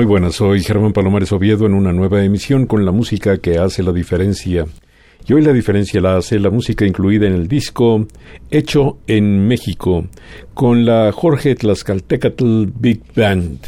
[0.00, 3.82] Muy buenas, soy Germán Palomares Oviedo en una nueva emisión con la música que hace
[3.82, 4.64] la diferencia.
[5.28, 8.06] Y hoy la diferencia la hace la música incluida en el disco
[8.50, 10.06] Hecho en México,
[10.54, 13.58] con la Jorge Tlaxcaltecatl Big Band.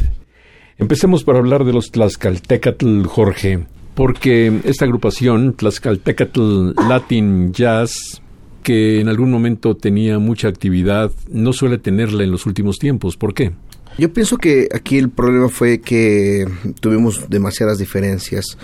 [0.78, 8.22] Empecemos por hablar de los Tlaxcaltecatl Jorge, porque esta agrupación, Tlaxcaltecatl Latin Jazz,
[8.62, 13.18] que en algún momento tenía mucha actividad, no suele tenerla en los últimos tiempos.
[13.18, 13.52] ¿Por qué?
[13.98, 16.46] Yo pienso que aquí el problema fue que
[16.80, 18.56] tuvimos demasiadas diferencias.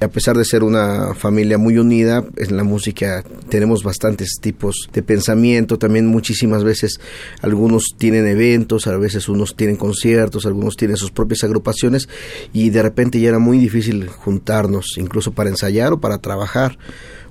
[0.00, 5.04] A pesar de ser una familia muy unida, en la música tenemos bastantes tipos de
[5.04, 5.78] pensamiento.
[5.78, 7.00] También muchísimas veces
[7.42, 12.08] algunos tienen eventos, a veces unos tienen conciertos, algunos tienen sus propias agrupaciones
[12.52, 16.76] y de repente ya era muy difícil juntarnos, incluso para ensayar o para trabajar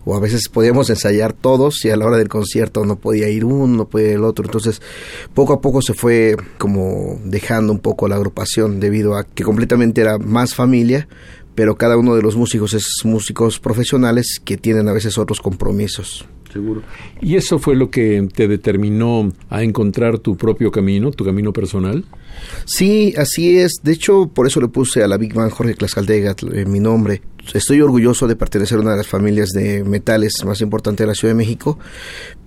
[0.05, 3.45] o a veces podíamos ensayar todos y a la hora del concierto no podía ir
[3.45, 4.45] uno, no podía ir el otro.
[4.45, 4.81] Entonces,
[5.33, 10.01] poco a poco se fue como dejando un poco la agrupación debido a que completamente
[10.01, 11.07] era más familia,
[11.55, 16.25] pero cada uno de los músicos es músicos profesionales que tienen a veces otros compromisos.
[16.51, 16.81] Seguro.
[17.21, 22.03] ¿Y eso fue lo que te determinó a encontrar tu propio camino, tu camino personal?
[22.65, 23.79] Sí, así es.
[23.83, 27.21] De hecho, por eso le puse a la Big Band Jorge Tlaxcaldega en mi nombre
[27.53, 31.15] estoy orgulloso de pertenecer a una de las familias de metales más importantes de la
[31.15, 31.77] Ciudad de México,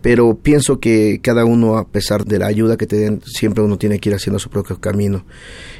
[0.02, 3.78] pero pienso que cada uno, a pesar de la ayuda que te den, siempre uno
[3.78, 5.24] tiene que ir haciendo su propio camino.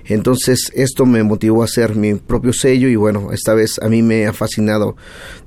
[0.07, 4.03] Entonces, esto me motivó a hacer mi propio sello y bueno, esta vez a mí
[4.03, 4.97] me ha fascinado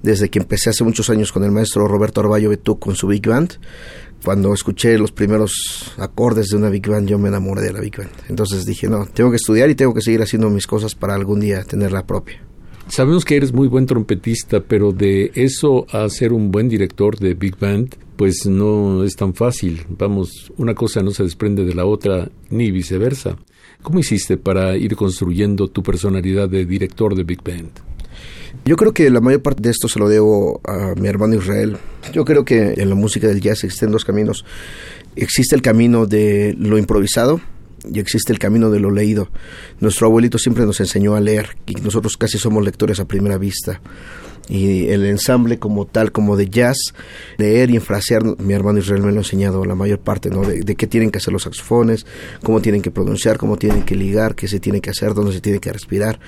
[0.02, 3.28] desde que empecé hace muchos años con el maestro Roberto Arballo Betú con su Big
[3.28, 3.54] Band.
[4.24, 7.98] Cuando escuché los primeros acordes de una Big Band, yo me enamoré de la Big
[7.98, 8.12] Band.
[8.30, 11.40] Entonces dije, no, tengo que estudiar y tengo que seguir haciendo mis cosas para algún
[11.40, 12.47] día tener la propia.
[12.90, 17.34] Sabemos que eres muy buen trompetista, pero de eso a ser un buen director de
[17.34, 19.86] Big Band, pues no es tan fácil.
[19.90, 23.38] Vamos, una cosa no se desprende de la otra, ni viceversa.
[23.84, 27.70] ¿Cómo hiciste para ir construyendo tu personalidad de director de Big Band?
[28.66, 31.78] Yo creo que la mayor parte de esto se lo debo a mi hermano Israel.
[32.14, 34.44] Yo creo que en la música del jazz existen dos caminos.
[35.16, 37.40] Existe el camino de lo improvisado,
[37.92, 39.30] y existe el camino de lo leído.
[39.80, 43.82] Nuestro abuelito siempre nos enseñó a leer y nosotros casi somos lectores a primera vista.
[44.50, 46.78] Y el ensamble como tal, como de jazz,
[47.38, 50.42] leer y enfrasear, mi hermano Israel me lo ha enseñado la mayor parte, ¿no?
[50.42, 52.06] De, de, qué tienen que hacer los saxofones,
[52.44, 55.42] cómo tienen que pronunciar, cómo tienen que ligar, qué se tiene que hacer, dónde se
[55.42, 56.20] tiene que respirar.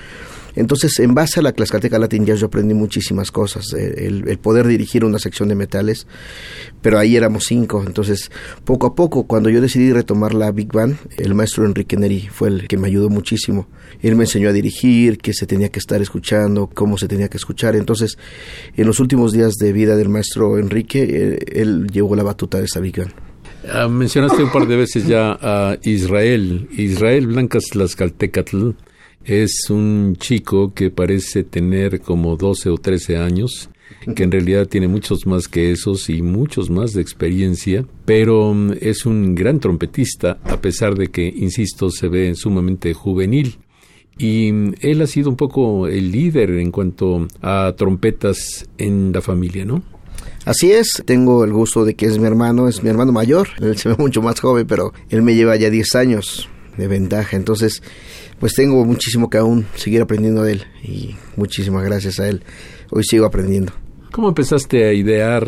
[0.56, 3.74] Entonces, en base a la Tlaxcalteca Latin Jazz yo aprendí muchísimas cosas.
[3.74, 6.08] Eh, el, poder dirigir una sección de metales,
[6.82, 7.84] pero ahí éramos cinco.
[7.86, 8.32] Entonces,
[8.66, 12.50] poco a poco, cuando yo decidí retomar la Big Band, el maestro Enrique Neri fue
[12.50, 13.68] el que me ayudó muchísimo.
[14.02, 17.38] Él me enseñó a dirigir, qué se tenía que estar escuchando, cómo se tenía que
[17.38, 17.76] escuchar.
[17.76, 18.18] Entonces,
[18.76, 22.66] en los últimos días de vida del maestro Enrique, eh, él llevó la batuta de
[22.66, 23.14] esta Big Band.
[23.72, 26.70] Ah, mencionaste un par de veces ya a Israel.
[26.72, 28.72] Israel Blancas Tlaxcaltecatl
[29.26, 33.70] es un chico que parece tener como 12 o 13 años,
[34.16, 38.74] que en realidad tiene muchos más que esos y muchos más de experiencia, pero mm,
[38.82, 43.58] es un gran trompetista, a pesar de que, insisto, se ve sumamente juvenil.
[44.18, 49.22] Y mm, él ha sido un poco el líder en cuanto a trompetas en la
[49.22, 49.84] familia, ¿no?
[50.46, 53.78] Así es, tengo el gusto de que es mi hermano, es mi hermano mayor, él
[53.78, 57.84] se ve mucho más joven, pero él me lleva ya 10 años de ventaja, entonces
[58.40, 62.42] pues tengo muchísimo que aún seguir aprendiendo de él y muchísimas gracias a él.
[62.92, 63.74] Hoy sigo aprendiendo.
[64.12, 65.48] ¿Cómo empezaste a idear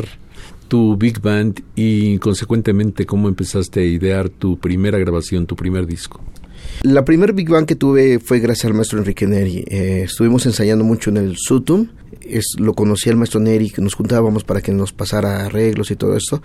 [0.68, 6.20] tu big band y consecuentemente cómo empezaste a idear tu primera grabación, tu primer disco?
[6.80, 9.64] La primer Big Bang que tuve fue gracias al maestro Enrique Neri.
[9.68, 11.88] Eh, estuvimos ensayando mucho en el Sutum.
[12.20, 15.96] Es, lo conocí al maestro Neri, que nos juntábamos para que nos pasara arreglos y
[15.96, 16.42] todo esto.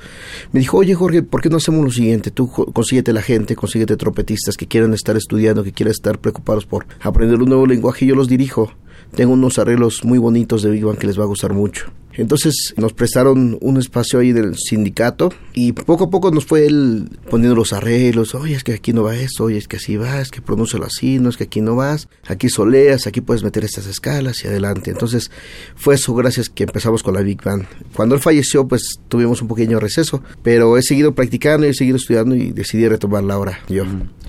[0.51, 2.29] Me dijo, oye Jorge, ¿por qué no hacemos lo siguiente?
[2.29, 6.85] Tú consíguete la gente, consíguete trompetistas que quieran estar estudiando, que quieran estar preocupados por
[7.01, 8.71] aprender un nuevo lenguaje y yo los dirijo.
[9.15, 11.91] Tengo unos arreglos muy bonitos de Big Bang que les va a gustar mucho.
[12.17, 17.09] Entonces nos prestaron un espacio ahí del sindicato y poco a poco nos fue él
[17.29, 18.35] poniendo los arreglos.
[18.35, 20.85] Oye, es que aquí no va esto, oye, es que así va, es que pronúncialo
[20.85, 24.47] así, no es que aquí no vas, aquí soleas, aquí puedes meter estas escalas y
[24.47, 24.91] adelante.
[24.91, 25.31] Entonces
[25.75, 27.65] fue eso gracias que empezamos con la Big Band.
[27.93, 31.97] Cuando él falleció, pues tuvimos un pequeño receso, pero he seguido practicando y he seguido
[31.97, 33.83] estudiando y decidí retomarla ahora yo.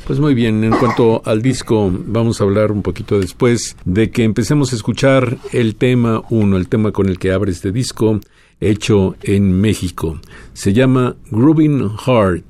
[0.07, 4.25] Pues muy bien, en cuanto al disco, vamos a hablar un poquito después de que
[4.25, 7.73] empecemos a escuchar el tema uno, el tema con el que abre este
[8.61, 10.21] hecho en México.
[10.53, 12.45] Se llama Grooving Heart.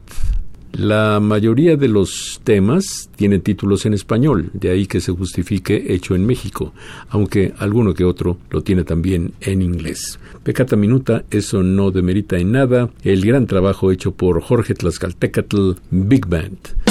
[0.73, 6.15] La mayoría de los temas tienen títulos en español, de ahí que se justifique hecho
[6.15, 6.73] en México,
[7.09, 10.21] aunque alguno que otro lo tiene también en inglés.
[10.45, 16.27] Pecata Minuta, eso no demerita en nada el gran trabajo hecho por Jorge Tlaxcaltecatl Big
[16.27, 16.88] Band.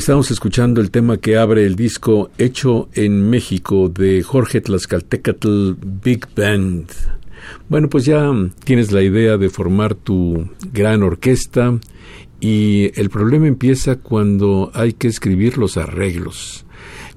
[0.00, 6.26] Estamos escuchando el tema que abre el disco Hecho en México de Jorge Tlaxcaltecatl Big
[6.34, 6.86] Band.
[7.68, 8.32] Bueno, pues ya
[8.64, 11.78] tienes la idea de formar tu gran orquesta
[12.40, 16.64] y el problema empieza cuando hay que escribir los arreglos.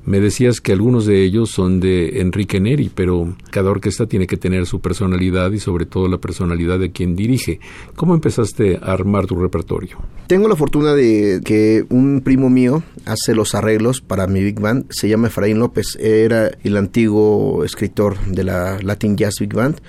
[0.06, 4.36] Me decías que algunos de ellos son de Enrique Neri, pero cada orquesta tiene que
[4.36, 7.62] tener su personalidad y sobre todo la personalidad de quien dirige.
[7.96, 9.98] ¿Cómo empezaste a armar tu repertorio?
[10.28, 14.88] Tengo la fortuna de que un primo mío hace los arreglos para mi Big Band,
[14.90, 19.80] se llama Efraín López, era el antiguo escritor de la Latin Jazz Big Band.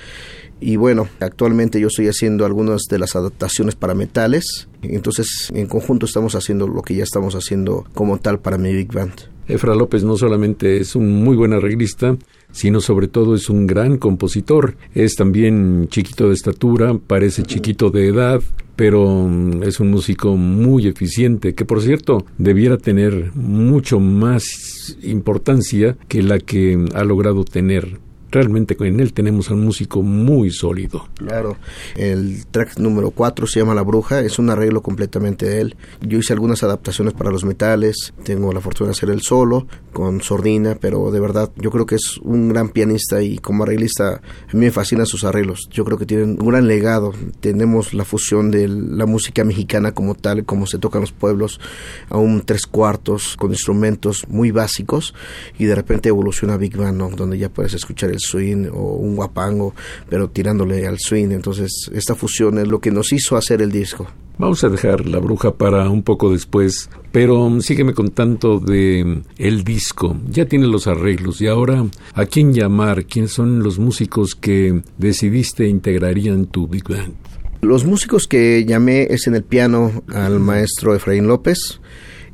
[0.61, 4.69] Y bueno, actualmente yo estoy haciendo algunas de las adaptaciones para metales.
[4.83, 8.93] Entonces, en conjunto estamos haciendo lo que ya estamos haciendo como tal para mi Big
[8.93, 9.34] Band.
[9.49, 12.17] Efra López no solamente es un muy buen arreglista,
[12.51, 14.77] sino sobre todo es un gran compositor.
[14.95, 18.41] Es también chiquito de estatura, parece chiquito de edad,
[18.77, 25.97] pero mm, es un músico muy eficiente, que por cierto debiera tener mucho más importancia
[26.09, 27.99] que la que ha logrado tener
[28.35, 31.09] realmente en él tenemos a un músico muy sólido.
[31.17, 31.57] Claro,
[31.97, 35.77] el track número 4 se llama La Bruja, es un arreglo completamente de él.
[36.01, 40.21] Yo hice algunas adaptaciones para los metales, tengo la fortuna de hacer el solo con
[40.21, 44.53] sordina, pero de verdad yo creo que es un gran pianista y como arreglista a
[44.53, 45.69] mí me fascinan sus arreglos.
[45.71, 47.13] Yo creo que tienen un gran legado.
[47.39, 51.61] Tenemos la fusión de la música mexicana como tal, como se toca en los pueblos,
[52.09, 55.15] a un tres cuartos con instrumentos muy básicos
[55.57, 59.75] y de repente evoluciona Big Band, donde ya puedes escuchar el swing o un guapango,
[60.09, 61.31] pero tirándole al swing.
[61.31, 64.07] Entonces, esta fusión es lo que nos hizo hacer el disco.
[64.37, 70.17] Vamos a dejar la bruja para un poco después, pero sígueme contando de el disco.
[70.29, 73.05] Ya tiene los arreglos y ahora ¿a quién llamar?
[73.05, 77.15] ¿Quiénes son los músicos que decidiste integrarían tu big band?
[77.61, 81.81] Los músicos que llamé es en el piano al maestro Efraín López,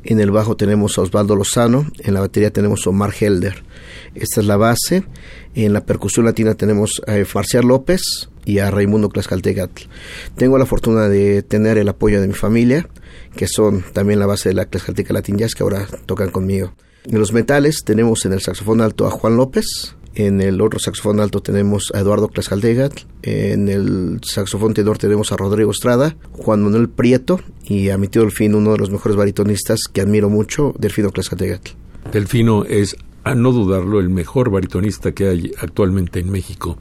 [0.03, 3.63] en el bajo tenemos a Osvaldo Lozano, en la batería tenemos a Omar Helder.
[4.15, 5.03] Esta es la base.
[5.53, 8.01] En la percusión latina tenemos a Marcial López
[8.45, 9.83] y a Raimundo Tlaxcaltegatl.
[10.35, 12.87] Tengo la fortuna de tener el apoyo de mi familia,
[13.35, 16.73] que son también la base de la Tlaxcalteca Latin Jazz, que ahora tocan conmigo.
[17.05, 21.19] En los metales tenemos en el saxofón alto a Juan López, en el otro saxofón
[21.19, 26.89] alto tenemos a Eduardo Tlaxcaltegatl, en el saxofón tenor tenemos a Rodrigo Estrada, Juan Manuel
[26.89, 31.11] Prieto y a mi tío Delfino, uno de los mejores baritonistas que admiro mucho, Delfino
[31.11, 31.71] Tlaxcaltegatl.
[32.11, 36.77] Delfino es a no dudarlo, el mejor baritonista que hay actualmente en México.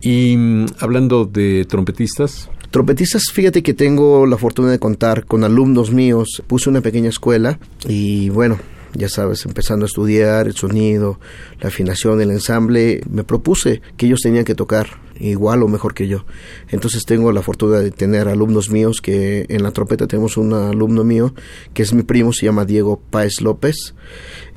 [0.00, 2.50] Y mm, hablando de trompetistas.
[2.70, 6.42] Trompetistas, fíjate que tengo la fortuna de contar con alumnos míos.
[6.46, 7.58] Puse una pequeña escuela
[7.88, 8.58] y bueno,
[8.94, 11.20] ya sabes, empezando a estudiar el sonido,
[11.60, 16.08] la afinación, el ensamble, me propuse que ellos tenían que tocar igual o mejor que
[16.08, 16.24] yo.
[16.68, 21.04] Entonces tengo la fortuna de tener alumnos míos que en la trompeta tenemos un alumno
[21.04, 21.34] mío
[21.74, 23.94] que es mi primo, se llama Diego Páez López,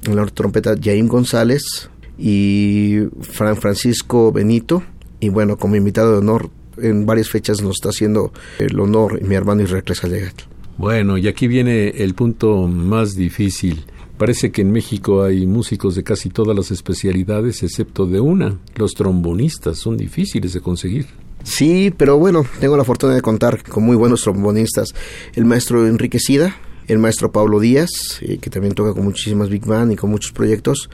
[0.05, 4.83] en la trompeta Jaime González y Fran Francisco Benito
[5.19, 9.35] y bueno, como invitado de honor en varias fechas nos está haciendo el honor mi
[9.35, 10.35] hermano Israel Clesalegat.
[10.77, 13.85] Bueno, y aquí viene el punto más difícil.
[14.21, 18.59] Parece que en México hay músicos de casi todas las especialidades excepto de una.
[18.75, 21.07] Los trombonistas son difíciles de conseguir.
[21.41, 24.89] Sí, pero bueno, tengo la fortuna de contar con muy buenos trombonistas.
[25.33, 26.55] El maestro Enrique Sida,
[26.87, 30.33] el maestro Pablo Díaz, eh, que también toca con muchísimas Big Band y con muchos
[30.33, 30.91] proyectos,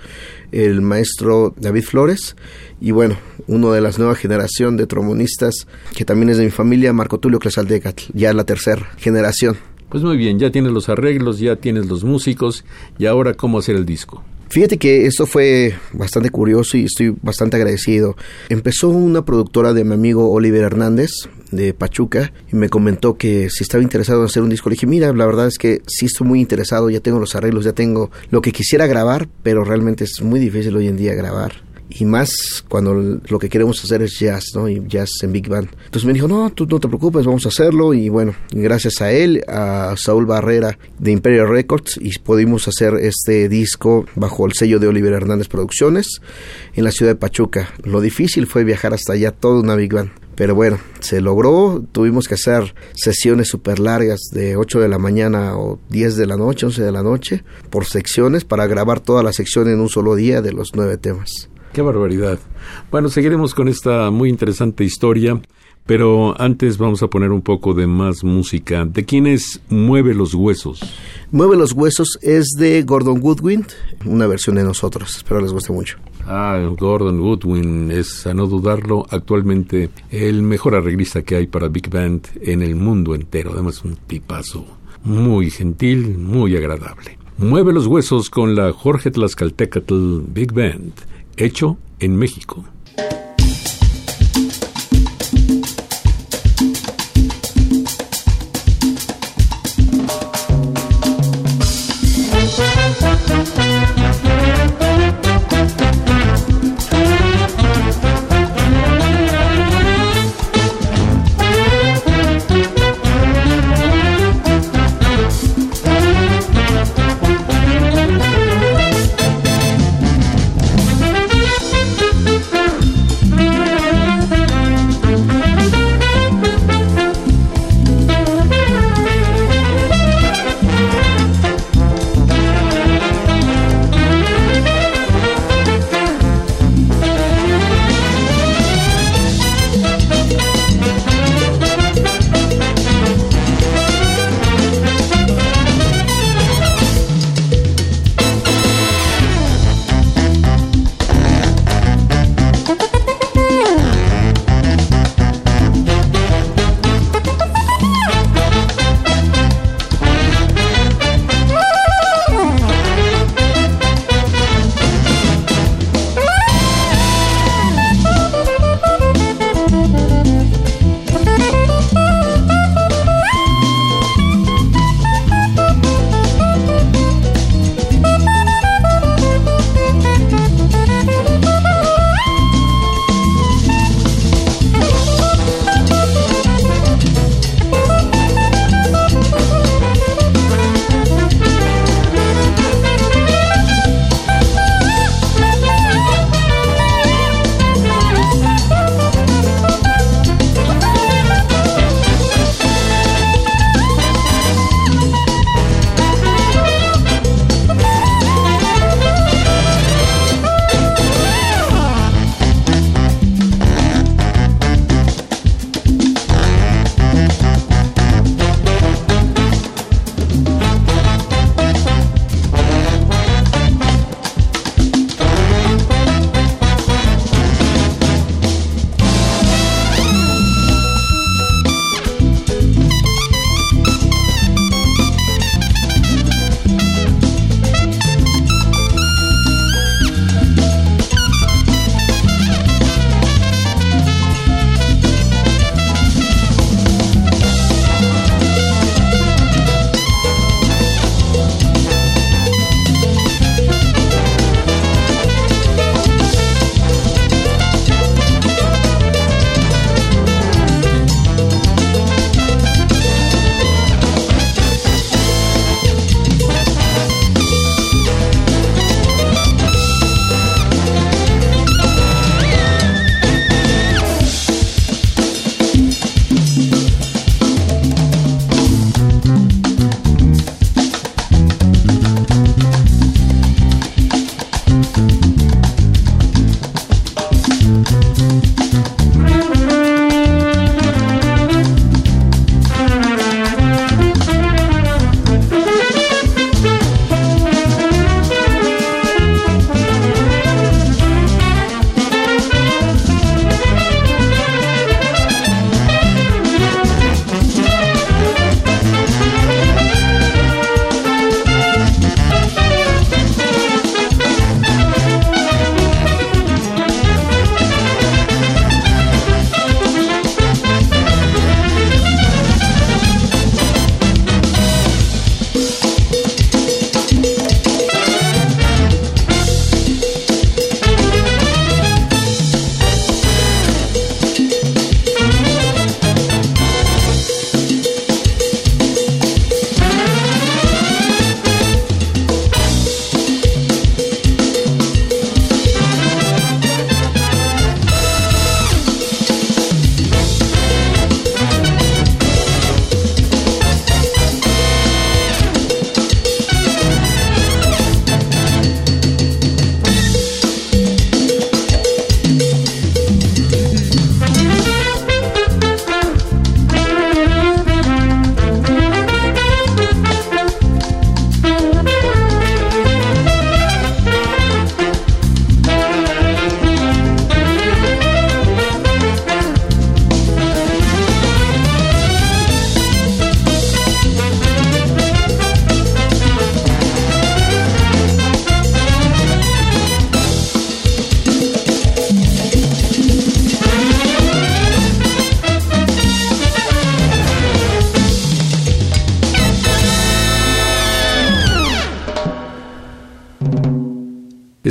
[0.54, 2.38] el maestro David Flores,
[2.80, 3.18] y bueno,
[3.48, 5.68] uno de las nueva generación de trombonistas,
[5.98, 9.58] que también es de mi familia, Marco Tulio Clesaldecat, ya la tercera generación.
[9.90, 12.66] Pues muy bien, ya tienes los arreglos, ya tienes los músicos
[13.00, 14.24] y ahora cómo hacer el disco.
[14.50, 18.16] Fíjate que esto fue bastante curioso y estoy bastante agradecido.
[18.50, 21.12] Empezó una productora de mi amigo Oliver Hernández
[21.52, 24.70] de Pachuca y me comentó que si estaba interesado en hacer un disco.
[24.70, 27.66] Le dije, mira, la verdad es que sí estoy muy interesado, ya tengo los arreglos,
[27.66, 31.67] ya tengo lo que quisiera grabar, pero realmente es muy difícil hoy en día grabar
[31.90, 34.68] y más cuando lo que queremos hacer es jazz, ¿no?
[34.68, 35.70] Y jazz en Big Band.
[35.86, 37.94] Entonces me dijo, no, tú no te preocupes, vamos a hacerlo.
[37.94, 43.48] Y bueno, gracias a él, a Saúl Barrera de Imperial Records, y pudimos hacer este
[43.50, 46.22] disco bajo el sello de Oliver Hernández Producciones
[46.76, 47.70] en la ciudad de Pachuca.
[47.84, 50.12] Lo difícil fue viajar hasta allá, toda una Big Band.
[50.36, 55.58] Pero bueno, se logró, tuvimos que hacer sesiones súper largas de 8 de la mañana
[55.58, 59.34] o 10 de la noche, 11 de la noche, por secciones para grabar toda la
[59.34, 61.50] sección en un solo día de los nueve temas.
[61.78, 62.40] Qué barbaridad.
[62.90, 65.40] Bueno, seguiremos con esta muy interesante historia,
[65.86, 68.84] pero antes vamos a poner un poco de más música.
[68.84, 70.80] ¿De quién es Mueve los Huesos?
[71.30, 73.64] Mueve los Huesos es de Gordon Goodwin,
[74.06, 75.18] una versión de nosotros.
[75.18, 76.00] Espero les guste mucho.
[76.26, 81.92] Ah, Gordon Goodwin es, a no dudarlo, actualmente el mejor arreglista que hay para Big
[81.92, 83.52] Band en el mundo entero.
[83.54, 84.66] Además, un tipazo
[85.04, 87.20] muy gentil, muy agradable.
[87.38, 90.94] Mueve los huesos con la Jorge Tlaxcaltecatl Big Band,
[91.38, 92.64] hecho en México.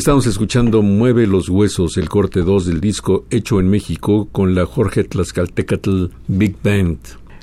[0.07, 4.65] Estamos escuchando Mueve los Huesos, el corte 2 del disco hecho en México con la
[4.65, 6.99] Jorge Tlaxcaltecatl Big Band.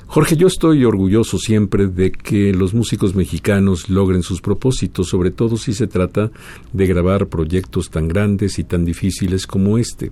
[0.06, 5.58] Jorge, yo estoy orgulloso siempre de que los músicos mexicanos logren sus propósitos, sobre todo
[5.58, 6.30] si se trata
[6.72, 10.10] de grabar proyectos tan grandes y tan difíciles como este.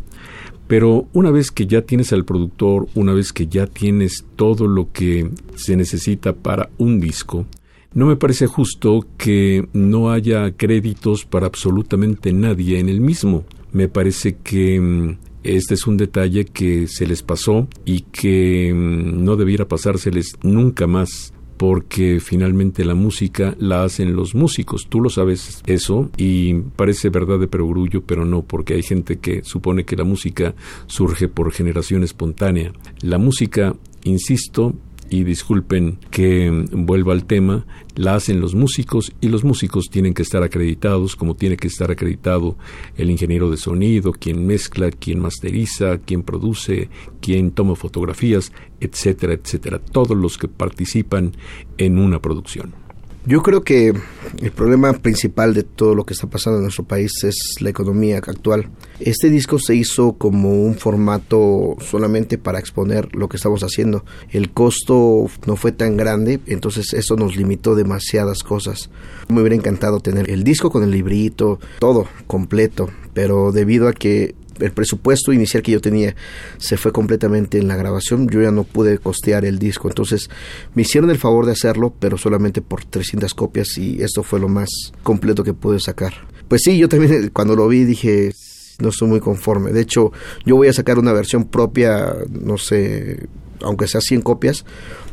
[0.66, 4.92] Pero una vez que ya tienes al productor, una vez que ya tienes todo lo
[4.92, 7.46] que se necesita para un disco,
[7.94, 13.44] no me parece justo que no haya créditos para absolutamente nadie en el mismo.
[13.72, 19.24] Me parece que mm, este es un detalle que se les pasó y que mm,
[19.24, 24.86] no debiera pasárseles nunca más porque finalmente la música la hacen los músicos.
[24.88, 29.44] Tú lo sabes eso y parece verdad de perogrullo, pero no, porque hay gente que
[29.44, 32.72] supone que la música surge por generación espontánea.
[33.00, 34.74] La música, insisto,
[35.12, 40.22] y disculpen que vuelva al tema, la hacen los músicos y los músicos tienen que
[40.22, 42.56] estar acreditados como tiene que estar acreditado
[42.96, 46.88] el ingeniero de sonido, quien mezcla, quien masteriza, quien produce,
[47.20, 51.32] quien toma fotografías, etcétera, etcétera, todos los que participan
[51.78, 52.81] en una producción.
[53.24, 53.92] Yo creo que
[54.40, 58.18] el problema principal de todo lo que está pasando en nuestro país es la economía
[58.18, 58.68] actual.
[58.98, 64.04] Este disco se hizo como un formato solamente para exponer lo que estamos haciendo.
[64.30, 68.90] El costo no fue tan grande, entonces eso nos limitó demasiadas cosas.
[69.28, 74.34] Me hubiera encantado tener el disco con el librito, todo completo, pero debido a que
[74.60, 76.14] el presupuesto inicial que yo tenía
[76.58, 78.28] se fue completamente en la grabación.
[78.28, 79.88] Yo ya no pude costear el disco.
[79.88, 80.30] Entonces
[80.74, 84.48] me hicieron el favor de hacerlo, pero solamente por 300 copias y esto fue lo
[84.48, 84.68] más
[85.02, 86.12] completo que pude sacar.
[86.48, 88.32] Pues sí, yo también cuando lo vi dije,
[88.78, 89.72] no estoy muy conforme.
[89.72, 90.12] De hecho,
[90.44, 93.28] yo voy a sacar una versión propia, no sé,
[93.62, 94.64] aunque sea 100 copias,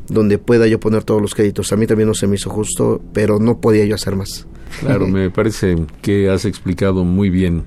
[0.10, 1.72] donde pueda yo poner todos los créditos.
[1.72, 4.48] A mí también no se me hizo justo, pero no podía yo hacer más.
[4.80, 7.64] Claro, me parece que has explicado muy bien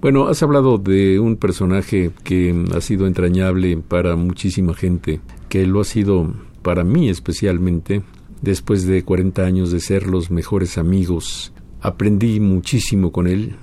[0.00, 5.80] bueno, has hablado de un personaje que ha sido entrañable para muchísima gente, que lo
[5.80, 8.02] ha sido para mí especialmente,
[8.42, 11.52] después de 40 años de ser los mejores amigos.
[11.80, 13.56] Aprendí muchísimo con él,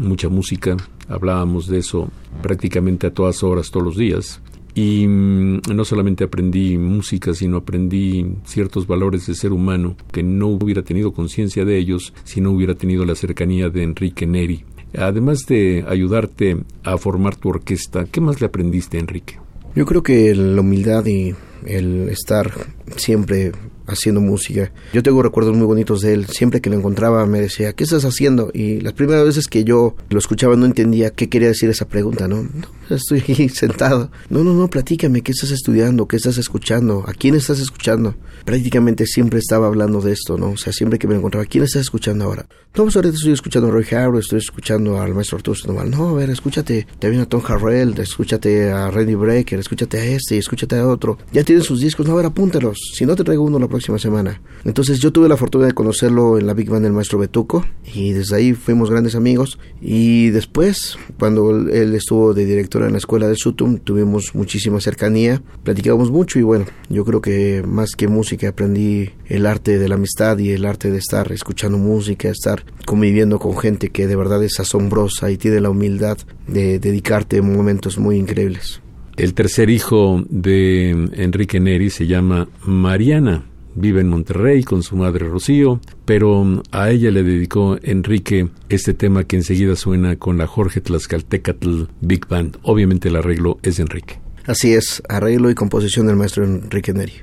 [0.00, 0.76] mucha música,
[1.08, 2.08] hablábamos de eso
[2.42, 4.40] prácticamente a todas horas, todos los días.
[4.74, 10.48] Y mm, no solamente aprendí música, sino aprendí ciertos valores de ser humano que no
[10.48, 14.64] hubiera tenido conciencia de ellos si no hubiera tenido la cercanía de Enrique Neri.
[14.98, 19.38] Además de ayudarte a formar tu orquesta, ¿qué más le aprendiste, Enrique?
[19.74, 21.34] Yo creo que la humildad y
[21.66, 22.52] el estar
[22.96, 23.52] siempre
[23.86, 24.72] haciendo música.
[24.92, 26.26] Yo tengo recuerdos muy bonitos de él.
[26.26, 28.50] Siempre que lo encontraba me decía, ¿qué estás haciendo?
[28.54, 32.28] Y las primeras veces que yo lo escuchaba no entendía qué quería decir esa pregunta,
[32.28, 32.48] ¿no?
[32.88, 33.20] no estoy
[33.52, 34.10] sentado.
[34.28, 36.06] No, no, no, platícame, ¿qué estás estudiando?
[36.06, 37.04] ¿Qué estás escuchando?
[37.06, 38.14] ¿A quién estás escuchando?
[38.44, 40.50] Prácticamente siempre estaba hablando de esto, ¿no?
[40.50, 42.46] O sea, siempre que me encontraba, ¿a quién estás escuchando ahora?
[42.76, 45.90] No, pues ahorita estoy escuchando a Roy Harrow, estoy escuchando al maestro Arturo Sandoval.
[45.90, 50.38] No, a ver, escúchate también a Tom Harrell, escúchate a Randy Breaker, escúchate a este,
[50.38, 51.18] escúchate a otro.
[51.32, 52.78] Ya tienen sus discos, no, a ver, apúntalos.
[52.94, 54.42] Si no, te traigo uno la próxima semana.
[54.64, 57.64] Entonces yo tuve la fortuna de conocerlo en la Big Band del maestro Betuco
[57.94, 59.60] y desde ahí fuimos grandes amigos.
[59.80, 65.42] Y después, cuando él estuvo de director en la escuela de Sutum, tuvimos muchísima cercanía,
[65.62, 69.94] platicábamos mucho y bueno, yo creo que más que música aprendí el arte de la
[69.94, 74.42] amistad y el arte de estar escuchando música, estar conviviendo con gente que de verdad
[74.42, 78.80] es asombrosa y tiene la humildad de dedicarte momentos muy increíbles.
[79.16, 83.44] El tercer hijo de Enrique Neri se llama Mariana.
[83.76, 89.24] Vive en Monterrey con su madre Rocío, pero a ella le dedicó Enrique este tema
[89.24, 92.58] que enseguida suena con la Jorge Tlaxcaltecatl Big Band.
[92.62, 94.20] Obviamente el arreglo es de Enrique.
[94.46, 97.14] Así es, arreglo y composición del maestro Enrique Neri.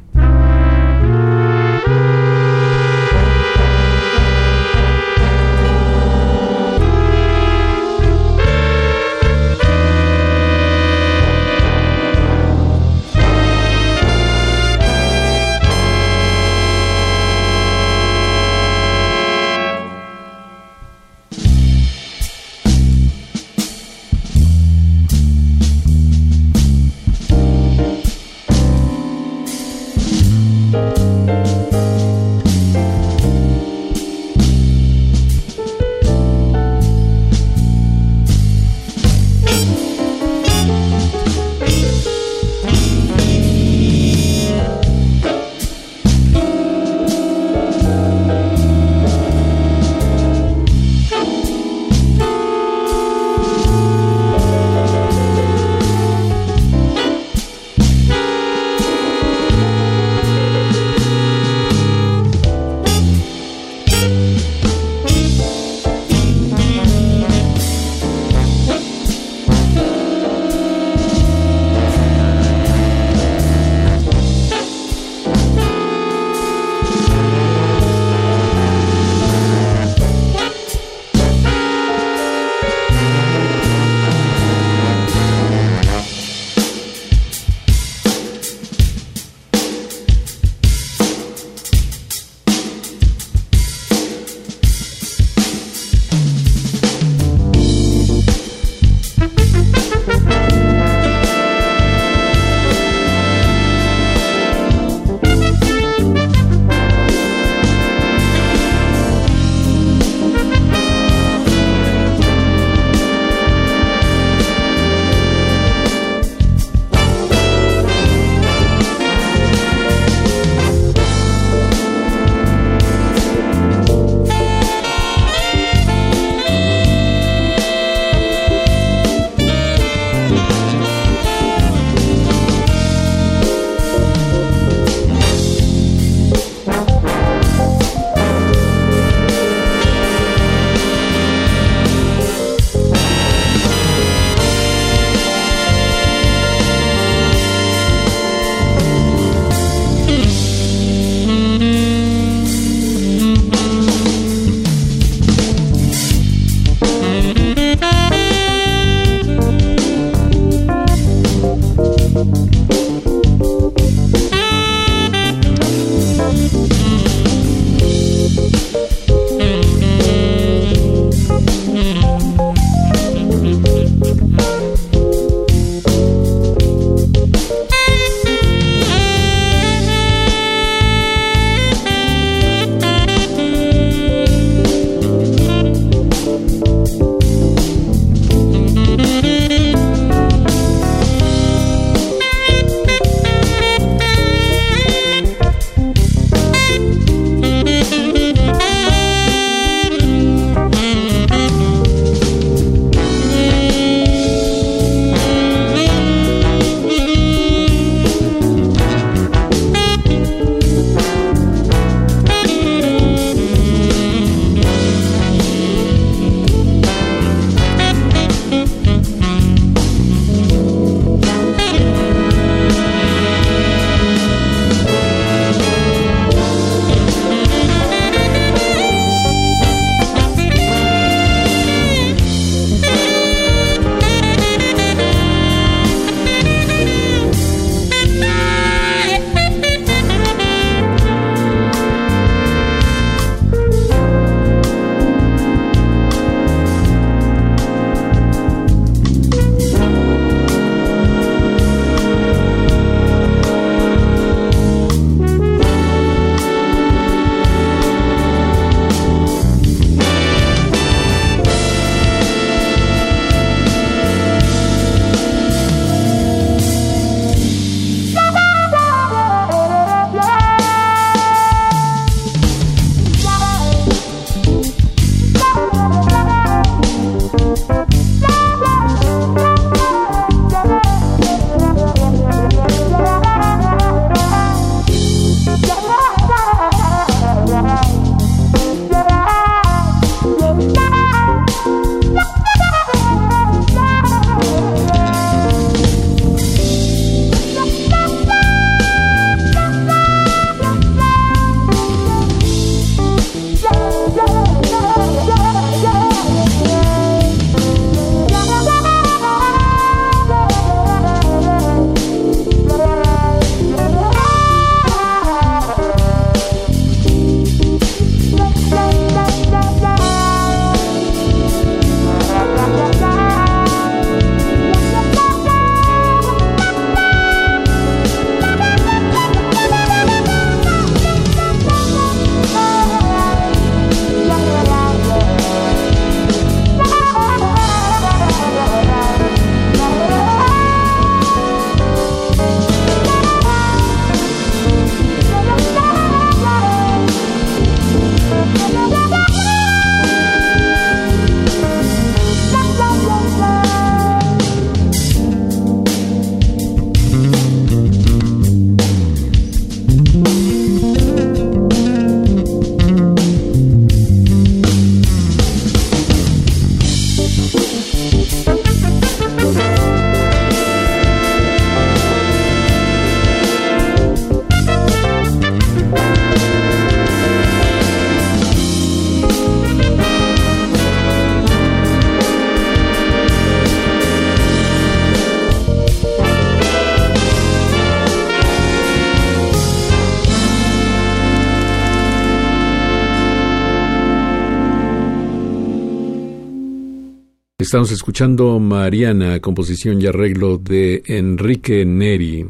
[397.61, 402.47] Estamos escuchando Mariana, composición y arreglo de Enrique Neri.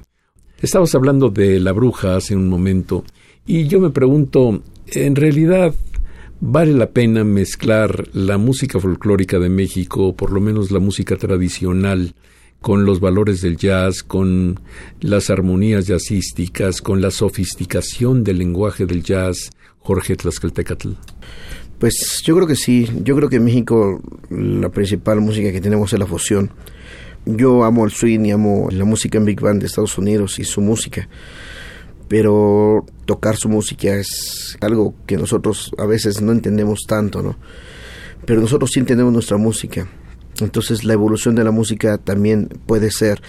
[0.62, 3.04] Estabas hablando de la bruja hace un momento
[3.46, 5.76] y yo me pregunto, ¿en realidad
[6.40, 12.16] vale la pena mezclar la música folclórica de México, por lo menos la música tradicional,
[12.62, 14.62] con los valores del jazz, con
[15.02, 20.92] las armonías jazzísticas, con la sofisticación del lenguaje del jazz, Jorge Tlaxcaltecatl?
[21.82, 22.88] Pues yo creo que sí.
[23.04, 26.52] Yo creo que en México la principal música que tenemos es la fusión.
[27.26, 30.44] Yo amo el swing y amo la música en Big Band de Estados Unidos y
[30.44, 31.10] su música.
[32.08, 37.36] Pero tocar su música es algo que nosotros a veces no entendemos tanto, ¿no?
[38.28, 39.88] Pero nosotros sí entendemos nuestra música
[40.46, 43.22] entonces la evolución de la música también puede ser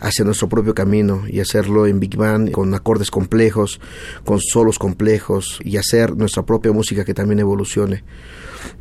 [0.00, 3.80] hacia nuestro propio camino y hacerlo en Big Band con acordes complejos,
[4.24, 8.04] con solos complejos y hacer nuestra propia música que también evolucione.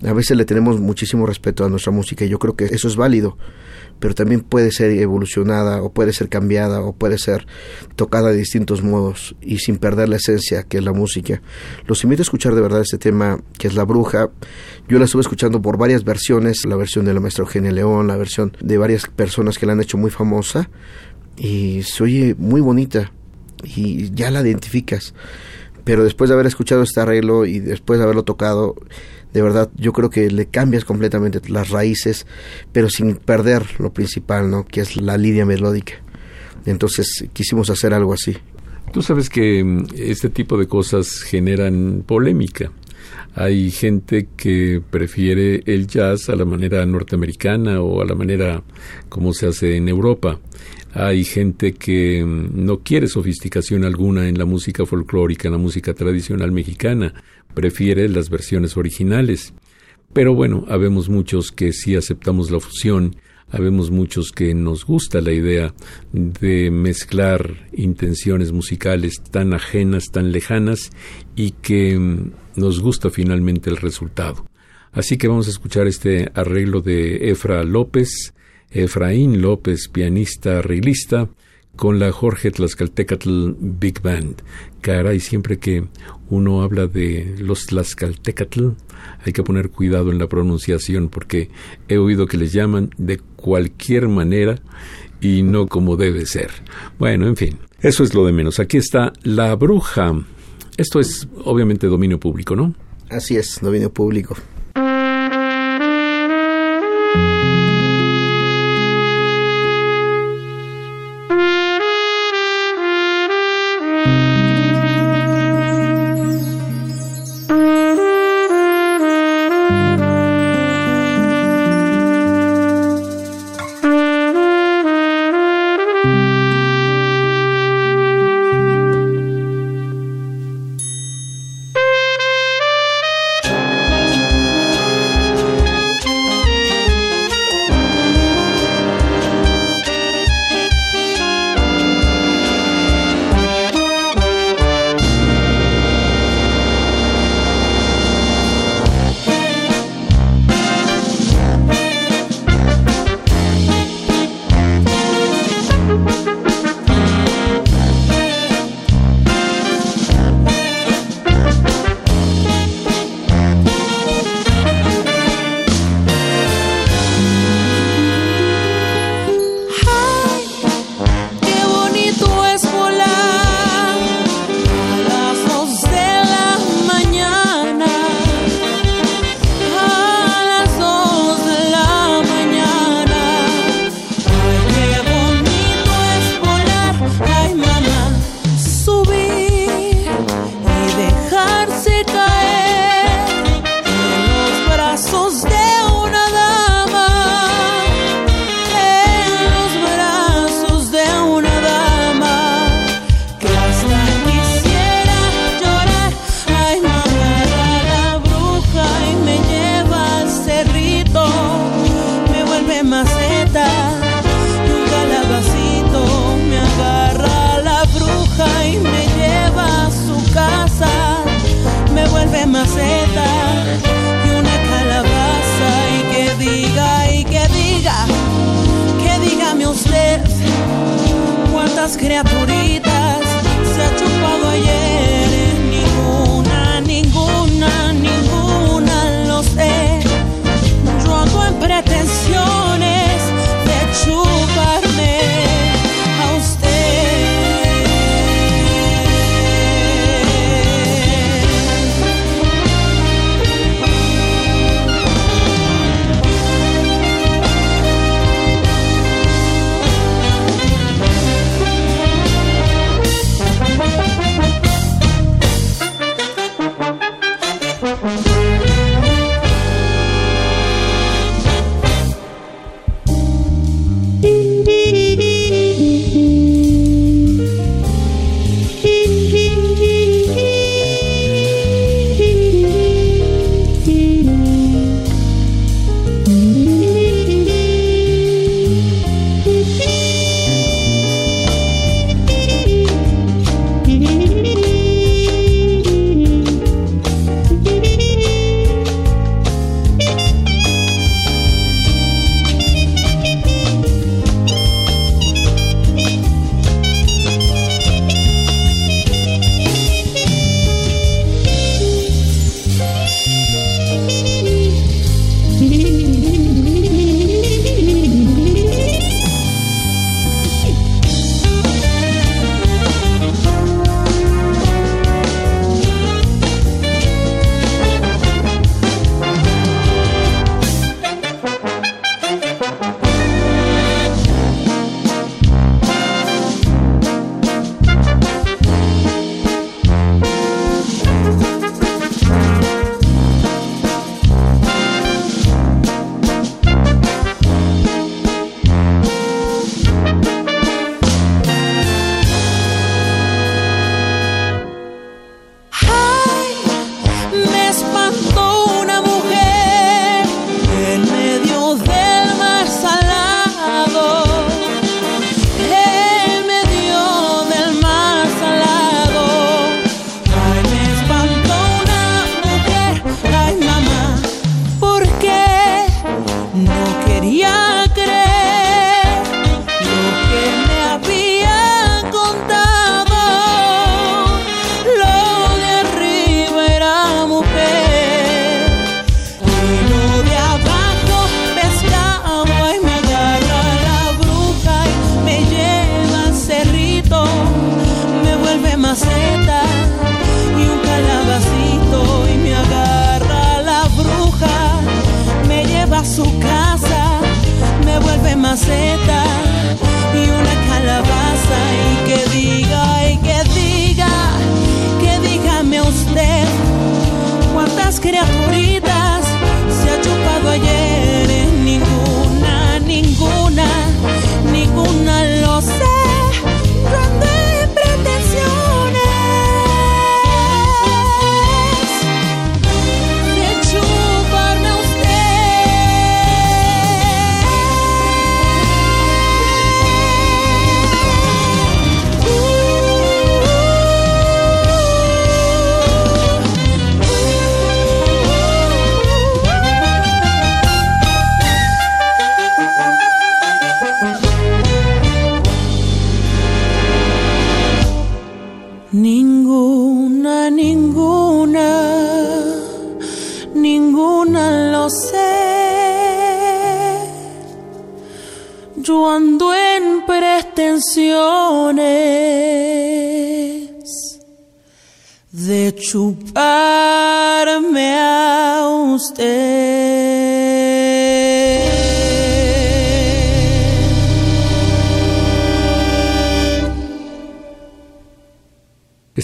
[0.03, 2.95] A veces le tenemos muchísimo respeto a nuestra música y yo creo que eso es
[2.95, 3.37] válido
[3.99, 7.47] pero también puede ser evolucionada o puede ser cambiada o puede ser
[7.95, 11.41] tocada de distintos modos y sin perder la esencia que es la música.
[11.87, 14.29] Los invito a escuchar de verdad este tema que es La Bruja.
[14.87, 18.17] Yo la estuve escuchando por varias versiones, la versión de la maestra Eugenia León, la
[18.17, 20.69] versión de varias personas que la han hecho muy famosa
[21.37, 23.11] y se oye muy bonita
[23.63, 25.15] y ya la identificas.
[25.83, 28.75] Pero después de haber escuchado este arreglo y después de haberlo tocado,
[29.33, 32.27] de verdad yo creo que le cambias completamente las raíces,
[32.71, 34.65] pero sin perder lo principal, ¿no?
[34.65, 35.93] Que es la línea melódica.
[36.65, 38.37] Entonces quisimos hacer algo así.
[38.91, 42.71] Tú sabes que mm, este tipo de cosas generan polémica.
[43.37, 48.63] Hay gente que prefiere el jazz a la manera norteamericana o a la manera
[49.09, 50.39] como se hace en Europa.
[50.93, 55.93] Hay gente que mm, no quiere sofisticación alguna en la música folclórica, en la música
[55.93, 57.13] tradicional mexicana,
[57.53, 59.53] prefiere las versiones originales.
[60.13, 63.17] Pero bueno, habemos muchos que sí aceptamos la fusión,
[63.55, 65.73] habemos muchos que nos gusta la idea
[66.11, 70.89] de mezclar intenciones musicales tan ajenas, tan lejanas
[71.37, 74.45] y que mm, nos gusta finalmente el resultado.
[74.91, 78.33] Así que vamos a escuchar este arreglo de Efra López,
[78.71, 81.29] Efraín López, pianista, arreglista,
[81.77, 84.41] con la Jorge Tlaxcaltecatl Big Band.
[84.81, 85.85] Caray, siempre que
[86.29, 88.69] uno habla de los Tlaxcaltecatl,
[89.25, 91.49] hay que poner cuidado en la pronunciación porque
[91.87, 94.59] he oído que les llaman de cualquier manera
[95.21, 96.51] y no como debe ser.
[96.99, 98.59] Bueno, en fin, eso es lo de menos.
[98.59, 100.13] Aquí está La Bruja.
[100.77, 102.73] Esto es obviamente dominio público, ¿no?
[103.09, 104.35] Así es, dominio público.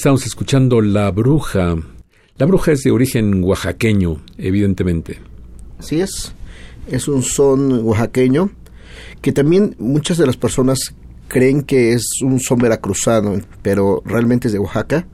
[0.01, 1.75] Estamos escuchando La Bruja.
[2.39, 5.19] La Bruja es de origen oaxaqueño, evidentemente.
[5.77, 6.33] Así es,
[6.87, 8.49] es un son oaxaqueño
[9.21, 10.95] que también muchas de las personas
[11.27, 15.05] creen que es un son veracruzano, pero realmente es de Oaxaca,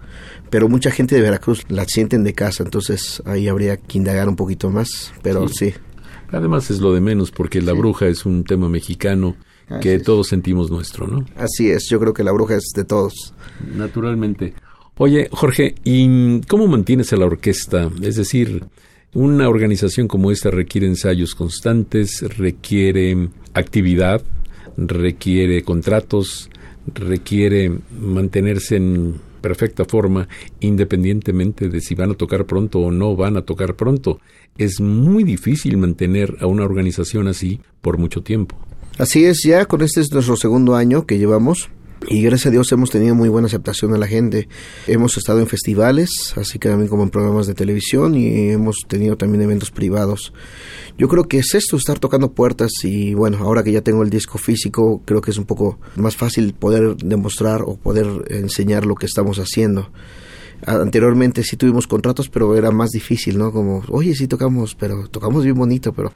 [0.49, 4.37] pero mucha gente de Veracruz la sienten de casa, entonces ahí habría que indagar un
[4.37, 5.73] poquito más, pero sí.
[6.31, 9.35] Además es lo de menos, porque la bruja es un tema mexicano
[9.81, 11.25] que todos sentimos nuestro, ¿no?
[11.35, 13.33] Así es, yo creo que la bruja es de todos.
[13.75, 14.53] Naturalmente.
[14.99, 17.91] Oye, Jorge, ¿y cómo mantienes a la orquesta?
[18.01, 18.63] Es decir,
[19.13, 24.23] una organización como esta requiere ensayos constantes, requiere actividad,
[24.75, 26.49] requiere contratos,
[26.93, 30.27] requiere mantenerse en perfecta forma
[30.61, 34.19] independientemente de si van a tocar pronto o no van a tocar pronto.
[34.57, 38.57] Es muy difícil mantener a una organización así por mucho tiempo.
[38.97, 41.69] Así es, ya con este es nuestro segundo año que llevamos
[42.07, 44.47] y gracias a Dios hemos tenido muy buena aceptación de la gente.
[44.85, 49.17] Hemos estado en festivales, así que también como en programas de televisión y hemos tenido
[49.17, 50.33] también eventos privados.
[50.97, 54.09] Yo creo que es esto, estar tocando puertas y bueno, ahora que ya tengo el
[54.09, 58.95] disco físico, creo que es un poco más fácil poder demostrar o poder enseñar lo
[58.95, 59.89] que estamos haciendo.
[60.65, 63.51] Anteriormente sí tuvimos contratos, pero era más difícil, ¿no?
[63.51, 66.13] Como, oye, sí tocamos, pero tocamos bien bonito, pero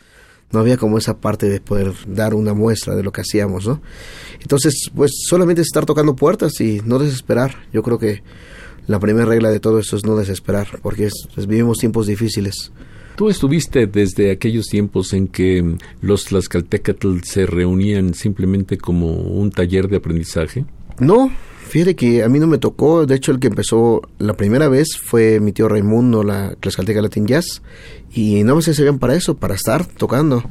[0.52, 3.82] no había como esa parte de poder dar una muestra de lo que hacíamos, ¿no?
[4.42, 7.56] Entonces, pues solamente estar tocando puertas y no desesperar.
[7.72, 8.24] Yo creo que
[8.88, 11.10] la primera regla de todo eso es no desesperar, porque
[11.48, 12.72] vivimos tiempos difíciles.
[13.16, 19.88] ¿Tú estuviste desde aquellos tiempos en que los Tlaxcaltecatl se reunían simplemente como un taller
[19.88, 20.66] de aprendizaje?
[21.00, 21.32] No,
[21.72, 24.98] Fíjate que a mí no me tocó, de hecho el que empezó la primera vez
[25.02, 27.62] fue mi tío Raimundo, la Tlaxcalteca Latin Jazz,
[28.12, 30.44] y no me se sabían para eso, para estar tocando.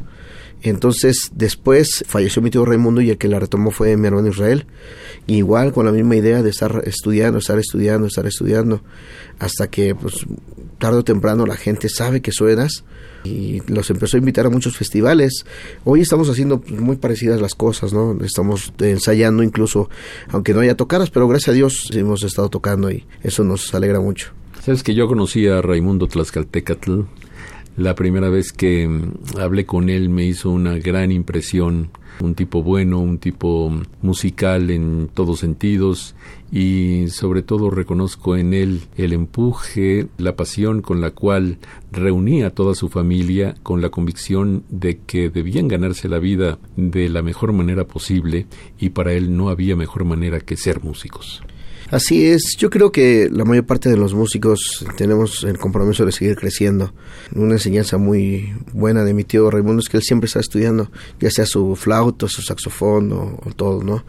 [0.62, 4.64] Entonces después falleció mi tío Raimundo y el que la retomó fue mi hermano Israel.
[5.26, 8.82] igual con la misma idea de estar estudiando, estar estudiando, estar estudiando,
[9.38, 10.24] hasta que pues
[10.80, 12.82] tarde o temprano la gente sabe que suenas
[13.22, 15.44] y los empezó a invitar a muchos festivales.
[15.84, 18.18] Hoy estamos haciendo pues, muy parecidas las cosas, ¿no?
[18.24, 19.88] Estamos ensayando incluso,
[20.30, 24.00] aunque no haya tocadas, pero gracias a Dios hemos estado tocando y eso nos alegra
[24.00, 24.32] mucho.
[24.64, 27.02] Sabes que yo conocí a Raimundo Tlaxcaltecatl.
[27.76, 31.90] La primera vez que mm, hablé con él me hizo una gran impresión
[32.20, 36.14] un tipo bueno, un tipo musical en todos sentidos
[36.52, 41.58] y sobre todo reconozco en él el empuje, la pasión con la cual
[41.92, 47.08] reunía a toda su familia con la convicción de que debían ganarse la vida de
[47.08, 48.46] la mejor manera posible
[48.78, 51.42] y para él no había mejor manera que ser músicos.
[51.90, 56.12] Así es, yo creo que la mayor parte de los músicos tenemos el compromiso de
[56.12, 56.94] seguir creciendo.
[57.34, 60.88] Una enseñanza muy buena de mi tío Raimundo es que él siempre está estudiando,
[61.18, 64.04] ya sea su flauto, su saxofón o, todo, ¿no?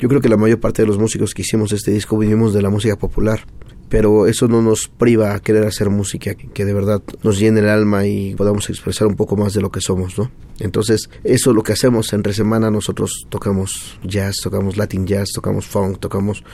[0.00, 2.62] Yo creo que la mayor parte de los músicos que hicimos este disco vinimos de
[2.62, 3.46] la música popular
[3.90, 7.68] pero eso no nos priva a querer hacer música que de verdad nos llene el
[7.68, 10.30] alma y podamos expresar un poco más de lo que somos, ¿no?
[10.60, 15.66] Entonces, eso es lo que hacemos entre semana, nosotros tocamos jazz, tocamos latin jazz, tocamos
[15.66, 16.44] funk, tocamos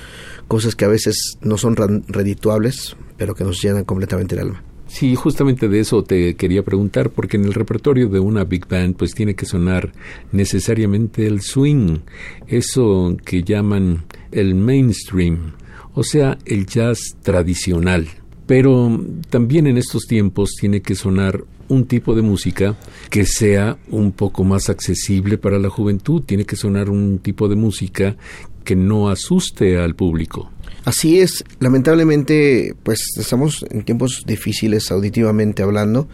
[0.49, 4.65] cosas que a veces no son redituables, pero que nos llenan completamente el alma.
[4.87, 8.97] Sí, justamente de eso te quería preguntar, porque en el repertorio de una big band
[8.97, 9.93] pues tiene que sonar
[10.33, 11.99] necesariamente el swing,
[12.47, 15.53] eso que llaman el mainstream
[15.97, 18.07] o sea, el jazz tradicional.
[18.47, 22.77] Pero también en estos tiempos tiene que sonar un tipo de música
[23.11, 26.23] que sea un poco más accesible para la juventud.
[26.23, 28.15] Tiene que sonar un tipo de música
[28.63, 30.51] que no asuste al público.
[30.85, 36.09] Así es, lamentablemente, pues estamos en tiempos difíciles auditivamente hablando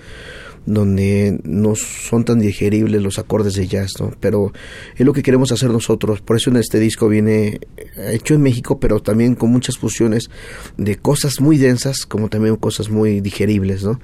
[0.66, 4.12] donde no son tan digeribles los acordes de jazz, ¿no?
[4.20, 4.52] Pero
[4.96, 8.42] es lo que queremos hacer nosotros, por eso en este disco viene eh, hecho en
[8.42, 10.30] México, pero también con muchas fusiones
[10.76, 14.00] de cosas muy densas, como también cosas muy digeribles, ¿no?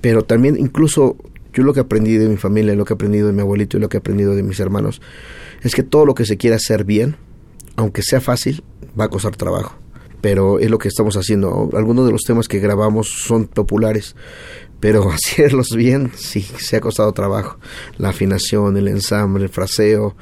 [0.00, 1.16] Pero también incluso
[1.52, 3.80] yo lo que aprendí de mi familia, lo que he aprendido de mi abuelito y
[3.80, 5.00] lo que he aprendido de mis hermanos,
[5.62, 7.16] es que todo lo que se quiera hacer bien,
[7.74, 8.62] aunque sea fácil,
[8.98, 9.76] va a costar trabajo
[10.20, 11.70] pero es lo que estamos haciendo.
[11.74, 14.16] Algunos de los temas que grabamos son populares,
[14.80, 17.58] pero hacerlos bien sí se ha costado trabajo.
[17.96, 20.16] La afinación, el ensamble, el fraseo,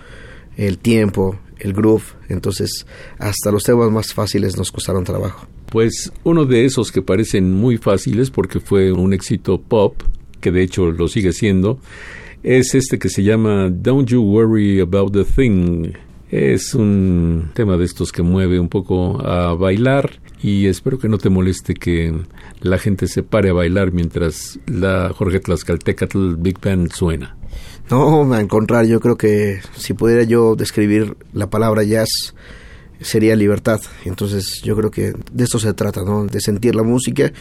[0.56, 2.86] el tiempo, el groove, entonces
[3.18, 5.46] hasta los temas más fáciles nos costaron trabajo.
[5.70, 10.02] Pues uno de esos que parecen muy fáciles porque fue un éxito pop,
[10.40, 11.80] que de hecho lo sigue siendo,
[12.42, 15.92] es este que se llama Don't You Worry About the Thing.
[16.30, 21.18] Es un tema de estos que mueve un poco a bailar y espero que no
[21.18, 22.12] te moleste que
[22.60, 27.36] la gente se pare a bailar mientras la Jorge Tlaxcaltecatl Big Band suena.
[27.90, 32.34] No, al contrario, yo creo que si pudiera yo describir la palabra jazz
[33.00, 33.80] sería libertad.
[34.04, 36.26] Entonces yo creo que de esto se trata, ¿no?
[36.26, 37.32] De sentir la música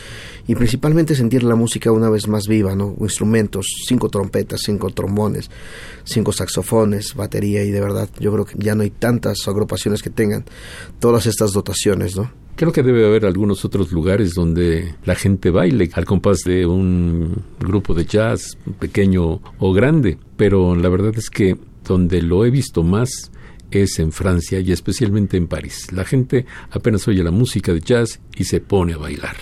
[0.48, 2.96] y principalmente sentir la música una vez más viva, ¿no?
[3.00, 5.50] Instrumentos, cinco trompetas, cinco trombones,
[6.04, 10.10] cinco saxofones, batería y de verdad yo creo que ya no hay tantas agrupaciones que
[10.10, 10.46] tengan
[11.00, 12.32] todas estas dotaciones, ¿no?
[12.56, 17.44] Creo que debe haber algunos otros lugares donde la gente baile al compás de un
[17.60, 22.82] grupo de jazz, pequeño o grande, pero la verdad es que donde lo he visto
[22.82, 23.30] más
[23.72, 25.92] es en Francia y especialmente en París.
[25.92, 29.36] La gente apenas oye la música de jazz y se pone a bailar.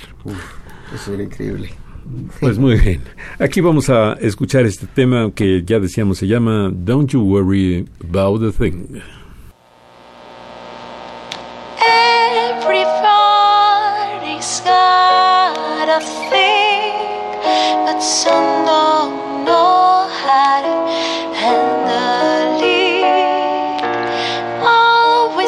[0.94, 1.70] eso era increíble.
[2.40, 3.02] Pues muy bien.
[3.40, 8.42] Aquí vamos a escuchar este tema que ya decíamos se llama Don't You Worry About
[8.42, 9.02] the Thing.
[12.76, 16.00] Everybody's got a
[16.30, 21.23] thing, but some don't know how to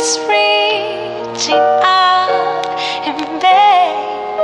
[0.06, 2.62] Always reaching out
[3.08, 4.38] in vain,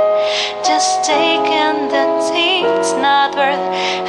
[0.64, 4.08] just taking the things not worth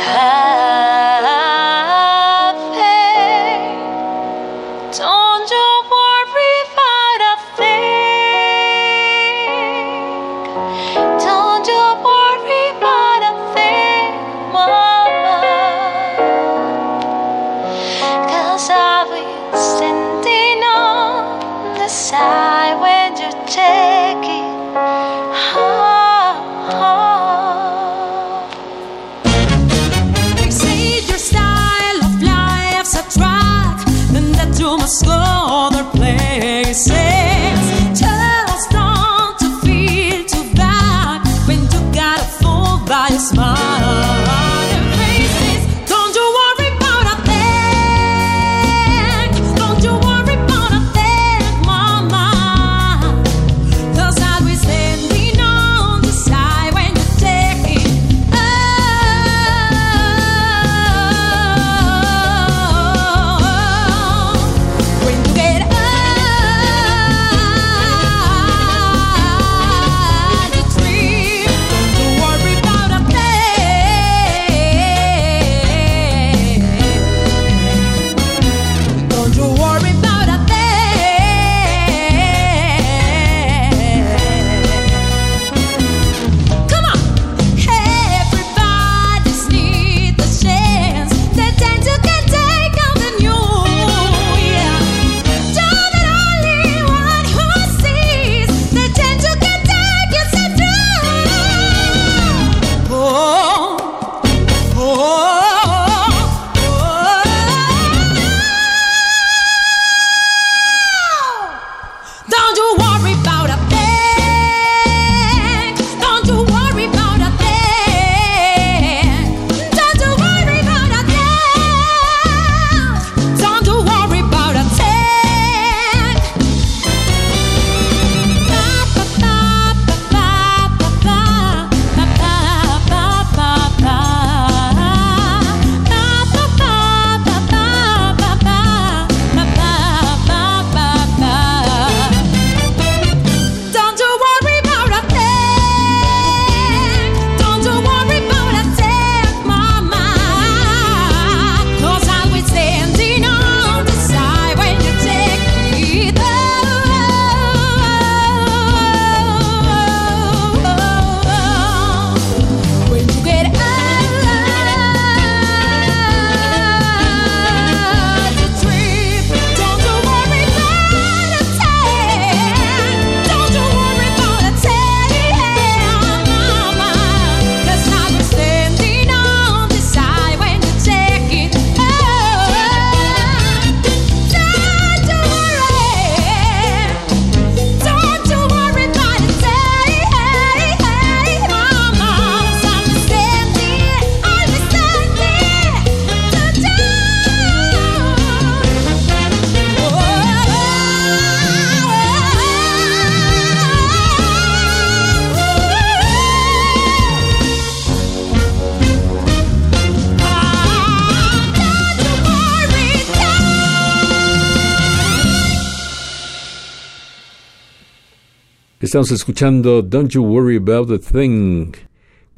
[218.94, 221.72] Estamos escuchando Don't You Worry About a Thing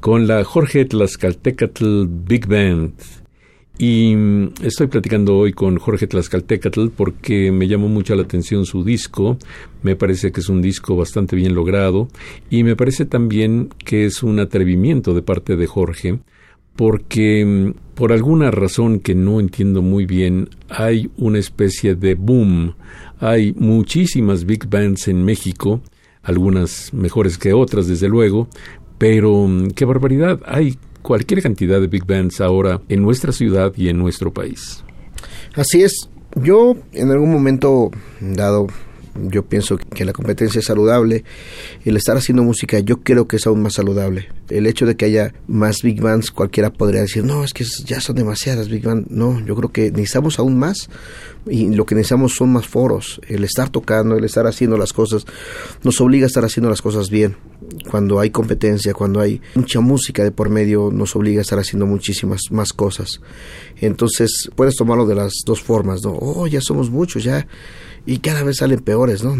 [0.00, 2.94] con la Jorge Tlaxcaltecatl Big Band.
[3.76, 8.84] Y mm, estoy platicando hoy con Jorge Tlaxcaltecatl porque me llamó mucho la atención su
[8.84, 9.36] disco.
[9.82, 12.08] Me parece que es un disco bastante bien logrado
[12.48, 16.20] y me parece también que es un atrevimiento de parte de Jorge
[16.74, 22.76] porque mm, por alguna razón que no entiendo muy bien hay una especie de boom.
[23.20, 25.82] Hay muchísimas big bands en México
[26.26, 28.48] algunas mejores que otras, desde luego,
[28.98, 33.88] pero mm, qué barbaridad, hay cualquier cantidad de big bands ahora en nuestra ciudad y
[33.88, 34.82] en nuestro país.
[35.54, 38.66] Así es, yo en algún momento dado
[39.22, 41.24] yo pienso que la competencia es saludable.
[41.84, 44.28] El estar haciendo música yo creo que es aún más saludable.
[44.48, 48.00] El hecho de que haya más big bands, cualquiera podría decir, no, es que ya
[48.00, 49.10] son demasiadas big bands.
[49.10, 50.88] No, yo creo que necesitamos aún más
[51.48, 53.20] y lo que necesitamos son más foros.
[53.28, 55.24] El estar tocando, el estar haciendo las cosas,
[55.82, 57.36] nos obliga a estar haciendo las cosas bien.
[57.90, 61.86] Cuando hay competencia, cuando hay mucha música de por medio, nos obliga a estar haciendo
[61.86, 63.20] muchísimas más cosas.
[63.80, 66.16] Entonces, puedes tomarlo de las dos formas, ¿no?
[66.18, 67.46] Oh, ya somos muchos, ya
[68.06, 69.36] y cada vez salen peores, ¿no?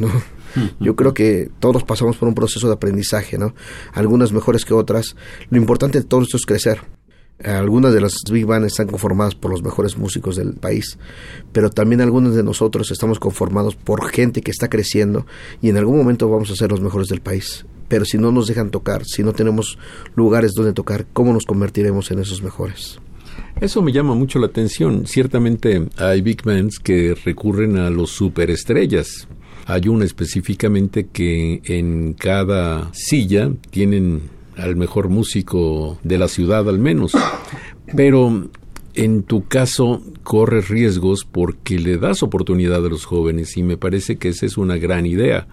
[0.80, 3.54] Yo creo que todos pasamos por un proceso de aprendizaje, ¿no?
[3.92, 5.14] Algunas mejores que otras.
[5.50, 6.80] Lo importante de todo esto es crecer.
[7.44, 10.98] Algunas de las Big Band están conformadas por los mejores músicos del país,
[11.52, 15.26] pero también algunos de nosotros estamos conformados por gente que está creciendo
[15.60, 17.66] y en algún momento vamos a ser los mejores del país.
[17.88, 19.78] Pero si no nos dejan tocar, si no tenemos
[20.14, 22.98] lugares donde tocar, ¿cómo nos convertiremos en esos mejores?
[23.60, 25.06] Eso me llama mucho la atención.
[25.06, 29.28] Ciertamente hay big bands que recurren a los superestrellas.
[29.64, 34.22] Hay una específicamente que en cada silla tienen
[34.56, 37.12] al mejor músico de la ciudad al menos.
[37.96, 38.48] Pero
[38.94, 44.16] en tu caso corres riesgos porque le das oportunidad a los jóvenes y me parece
[44.16, 45.46] que esa es una gran idea.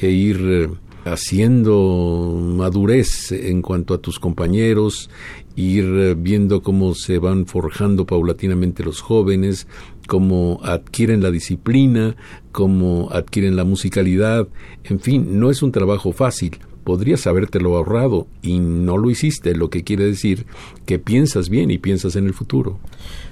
[0.00, 0.68] E ir eh,
[1.04, 5.10] haciendo madurez en cuanto a tus compañeros
[5.56, 9.66] ir eh, viendo cómo se van forjando paulatinamente los jóvenes,
[10.06, 12.16] cómo adquieren la disciplina,
[12.52, 14.48] cómo adquieren la musicalidad,
[14.84, 16.58] en fin, no es un trabajo fácil.
[16.84, 20.46] Podrías habértelo ahorrado y no lo hiciste, lo que quiere decir
[20.84, 22.80] que piensas bien y piensas en el futuro.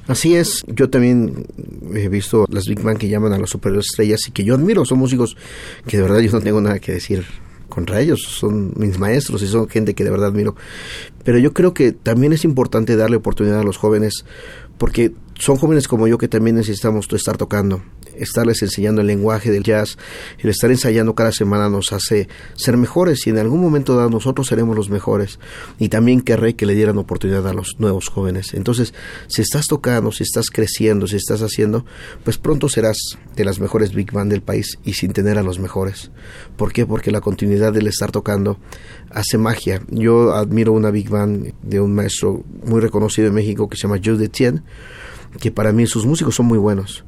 [0.06, 1.46] Así es, yo también
[1.92, 4.98] he visto las Big Bang que llaman a los superestrellas y que yo admiro, son
[4.98, 5.36] músicos
[5.86, 7.24] que de verdad yo no tengo nada que decir
[7.70, 10.54] contra ellos, son mis maestros y son gente que de verdad admiro.
[11.24, 14.24] Pero yo creo que también es importante darle oportunidad a los jóvenes
[14.78, 17.82] porque son jóvenes como yo que también necesitamos estar tocando,
[18.16, 19.98] estarles enseñando el lenguaje del jazz,
[20.38, 24.46] el estar ensayando cada semana nos hace ser mejores y en algún momento dado nosotros
[24.46, 25.38] seremos los mejores.
[25.78, 28.54] Y también querré que le dieran oportunidad a los nuevos jóvenes.
[28.54, 28.94] Entonces,
[29.28, 31.84] si estás tocando, si estás creciendo, si estás haciendo,
[32.24, 32.98] pues pronto serás
[33.36, 36.10] de las mejores big band del país y sin tener a los mejores.
[36.56, 36.86] ¿Por qué?
[36.86, 38.58] Porque la continuidad del estar tocando
[39.10, 39.82] hace magia.
[39.88, 44.00] Yo admiro una big band de un maestro muy reconocido en México que se llama
[44.02, 44.64] Joe Detien
[45.38, 47.04] que para mí sus músicos son muy buenos,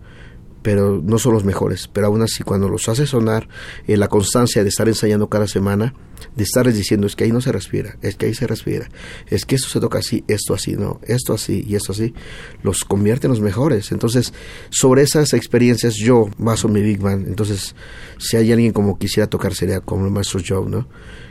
[0.63, 1.89] pero no son los mejores.
[1.93, 3.49] Pero aún así, cuando los hace sonar,
[3.87, 5.95] eh, la constancia de estar ensayando cada semana,
[6.37, 8.89] de estarles diciendo, es que ahí no se respira, es que ahí se respira,
[9.29, 12.15] es que esto se toca así, esto así, no, esto así y esto así,
[12.63, 13.93] los convierte en los mejores.
[13.93, 14.33] Entonces,
[14.71, 17.27] sobre esas experiencias yo baso mi Big Band.
[17.27, 17.75] Entonces,
[18.19, 20.87] si hay alguien como quisiera tocar, sería como el maestro Joe, ¿no?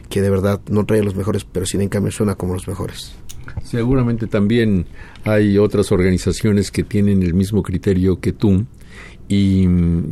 [0.10, 3.14] Que de verdad no trae los mejores, pero sin en cambio suena como los mejores.
[3.64, 4.86] Seguramente también
[5.24, 8.66] hay otras organizaciones que tienen el mismo criterio que tú
[9.28, 9.66] y,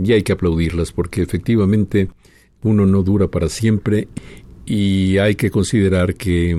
[0.03, 2.09] y, hay que aplaudirlas porque efectivamente
[2.63, 4.07] uno no dura para siempre
[4.69, 6.51] y hay que considerar que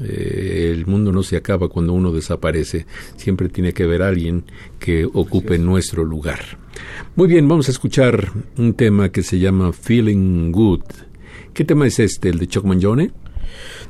[0.00, 2.86] eh, el mundo no se acaba cuando uno desaparece.
[3.16, 4.44] Siempre tiene que haber alguien
[4.78, 6.38] que ocupe nuestro lugar.
[7.16, 10.82] Muy bien, vamos a escuchar un tema que se llama Feeling Good.
[11.52, 12.28] ¿Qué tema es este?
[12.28, 13.10] ¿El de Chuck Mangione?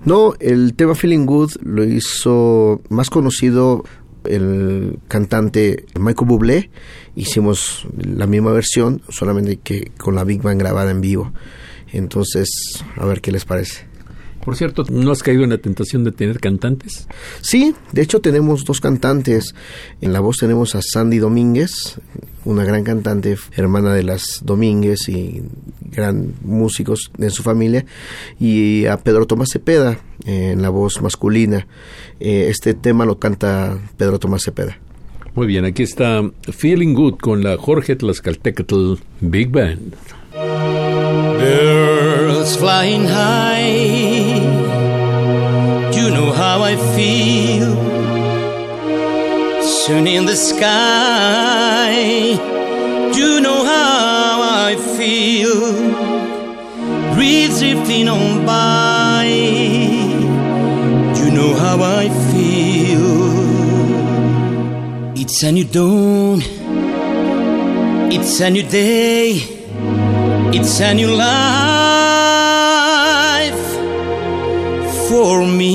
[0.07, 3.85] No, el tema Feeling Good lo hizo más conocido
[4.25, 6.71] el cantante Michael Bublé.
[7.15, 11.33] Hicimos la misma versión, solamente que con la Big Band grabada en vivo.
[11.93, 12.49] Entonces,
[12.97, 13.88] a ver qué les parece.
[14.49, 17.07] Por cierto, ¿no has caído en la tentación de tener cantantes?
[17.43, 19.55] Sí, de hecho tenemos dos cantantes.
[20.01, 22.01] En la voz tenemos a Sandy Domínguez,
[22.47, 25.43] una gran cantante, hermana de las Domínguez y
[25.93, 27.85] gran músicos en su familia,
[28.41, 31.67] y a Pedro Tomás Cepeda en la voz masculina.
[32.19, 34.79] Eh, este tema lo canta Pedro Tomás Cepeda.
[35.35, 39.95] Muy bien, aquí está Feeling Good con la Jorge Tlaxcaltecatl Big Band.
[41.39, 44.28] Birds flying high,
[46.19, 47.71] know how I feel.
[49.63, 51.93] Sun in the sky,
[53.19, 54.33] you know how
[54.69, 55.61] I feel.
[57.15, 59.27] Breathe drifting on by.
[61.19, 63.09] You know how I feel.
[65.23, 66.39] It's a new dawn.
[68.17, 69.27] It's a new day.
[70.57, 72.28] It's a new life
[75.09, 75.69] for me.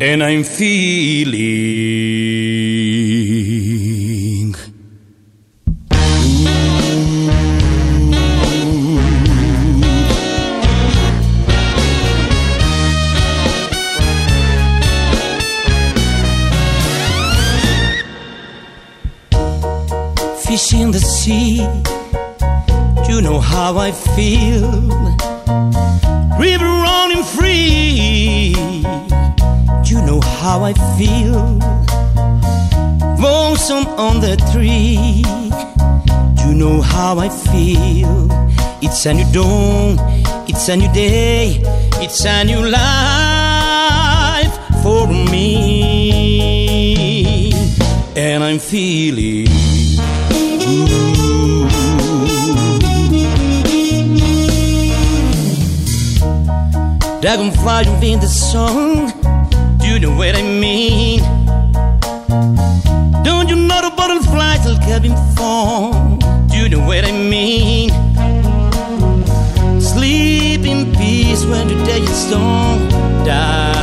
[0.00, 1.44] And I'm feeling
[20.46, 21.93] fish in the sea.
[23.14, 24.72] You know how I feel.
[26.36, 28.56] River running free.
[29.84, 31.60] You know how I feel.
[33.16, 35.22] Blossom on the tree.
[36.44, 38.28] You know how I feel.
[38.82, 40.00] It's a new dawn.
[40.48, 41.60] It's a new day.
[42.02, 45.52] It's a new life for me.
[48.16, 49.46] And I'm feeling.
[57.24, 59.10] Dragonfly in the song,
[59.78, 61.20] do you know what I mean?
[63.24, 66.18] Don't you know the butterflies will get in form?
[66.48, 67.88] Do you know what I mean?
[69.80, 72.90] Sleep in peace when the day is done,
[73.24, 73.73] that's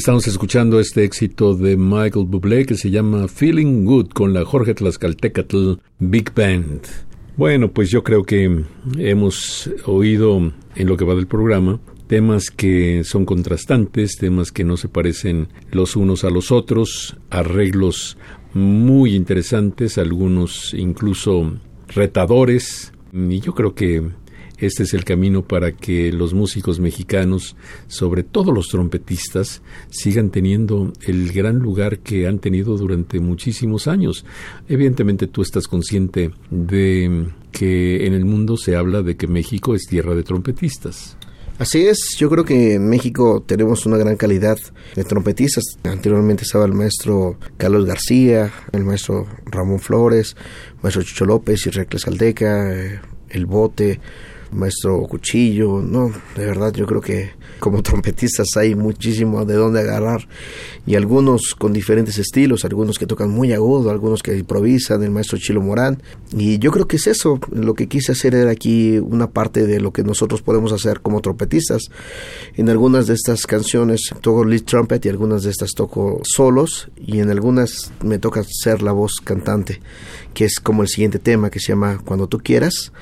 [0.00, 4.72] Estamos escuchando este éxito de Michael Bublé que se llama Feeling Good con la Jorge
[4.72, 6.80] Tlaxcaltecatl Big Band.
[7.36, 8.64] Bueno, pues yo creo que
[8.96, 14.78] hemos oído en lo que va del programa temas que son contrastantes, temas que no
[14.78, 18.16] se parecen los unos a los otros, arreglos
[18.54, 24.08] muy interesantes, algunos incluso retadores, y yo creo que
[24.60, 27.56] este es el camino para que los músicos mexicanos,
[27.88, 34.24] sobre todo los trompetistas, sigan teniendo el gran lugar que han tenido durante muchísimos años.
[34.68, 39.86] Evidentemente tú estás consciente de que en el mundo se habla de que México es
[39.86, 41.16] tierra de trompetistas.
[41.60, 44.58] Así es, yo creo que en México tenemos una gran calidad
[44.94, 45.64] de trompetistas.
[45.84, 50.36] Anteriormente estaba el maestro Carlos García, el maestro Ramón Flores,
[50.70, 54.00] el maestro Chucho López y Recles Caldeca, eh, el Bote.
[54.52, 60.26] Maestro Cuchillo, no, de verdad yo creo que como trompetistas hay muchísimo de dónde agarrar
[60.86, 65.38] y algunos con diferentes estilos, algunos que tocan muy agudo, algunos que improvisan, el maestro
[65.38, 66.02] Chilo Morán
[66.36, 69.80] y yo creo que es eso, lo que quise hacer era aquí una parte de
[69.80, 71.90] lo que nosotros podemos hacer como trompetistas.
[72.56, 77.20] En algunas de estas canciones toco lead trumpet y algunas de estas toco solos y
[77.20, 79.80] en algunas me toca ser la voz cantante,
[80.34, 82.92] que es como el siguiente tema que se llama Cuando tú quieras.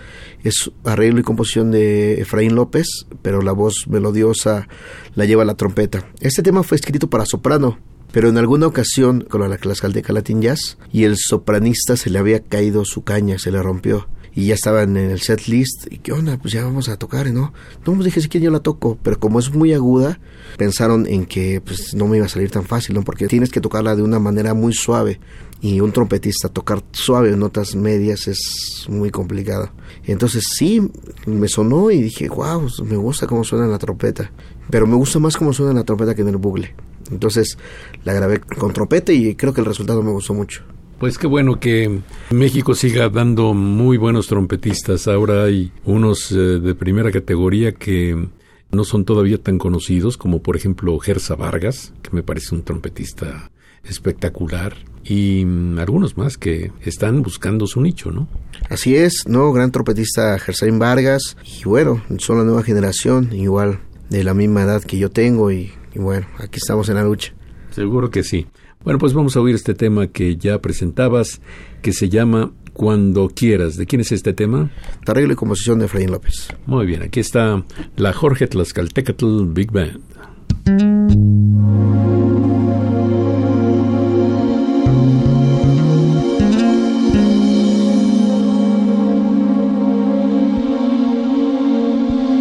[0.44, 2.86] Es arreglo y composición de Efraín López,
[3.22, 4.68] pero la voz melodiosa
[5.14, 6.06] la lleva la trompeta.
[6.20, 7.78] Este tema fue escrito para soprano,
[8.12, 12.40] pero en alguna ocasión con la Tlaxcalteca Latin Jazz y el sopranista se le había
[12.40, 14.08] caído su caña, se le rompió
[14.38, 17.26] y ya estaban en el set list y qué onda pues ya vamos a tocar
[17.32, 17.52] ¿no?
[17.84, 20.20] no pues dije si yo la toco pero como es muy aguda
[20.56, 23.60] pensaron en que pues no me iba a salir tan fácil no porque tienes que
[23.60, 25.18] tocarla de una manera muy suave
[25.60, 29.70] y un trompetista tocar suave en notas medias es muy complicado.
[30.04, 30.80] Entonces sí
[31.26, 34.30] me sonó y dije wow me gusta cómo suena la trompeta
[34.70, 36.74] pero me gusta más cómo suena la trompeta que en el bugle
[37.10, 37.58] entonces
[38.04, 40.62] la grabé con trompeta y creo que el resultado me gustó mucho.
[40.98, 42.00] Pues qué bueno que
[42.30, 45.06] México siga dando muy buenos trompetistas.
[45.06, 48.28] Ahora hay unos eh, de primera categoría que
[48.72, 53.50] no son todavía tan conocidos, como por ejemplo Gersa Vargas, que me parece un trompetista
[53.84, 54.74] espectacular,
[55.08, 58.28] y mm, algunos más que están buscando su nicho, ¿no?
[58.68, 59.52] Así es, ¿no?
[59.52, 61.36] Gran trompetista Gersain Vargas.
[61.60, 65.50] Y bueno, son la nueva generación, igual de la misma edad que yo tengo.
[65.50, 67.32] Y, y bueno, aquí estamos en la lucha.
[67.70, 68.46] Seguro que sí.
[68.84, 71.40] Bueno, pues vamos a oír este tema que ya presentabas,
[71.82, 73.76] que se llama Cuando quieras.
[73.76, 74.70] ¿De quién es este tema?
[75.06, 76.48] Arreglo y composición de Efraín López.
[76.66, 77.64] Muy bien, aquí está
[77.96, 80.00] la Jorge Tlaxcaltecatl Big Band.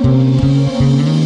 [0.08, 1.17] Cuando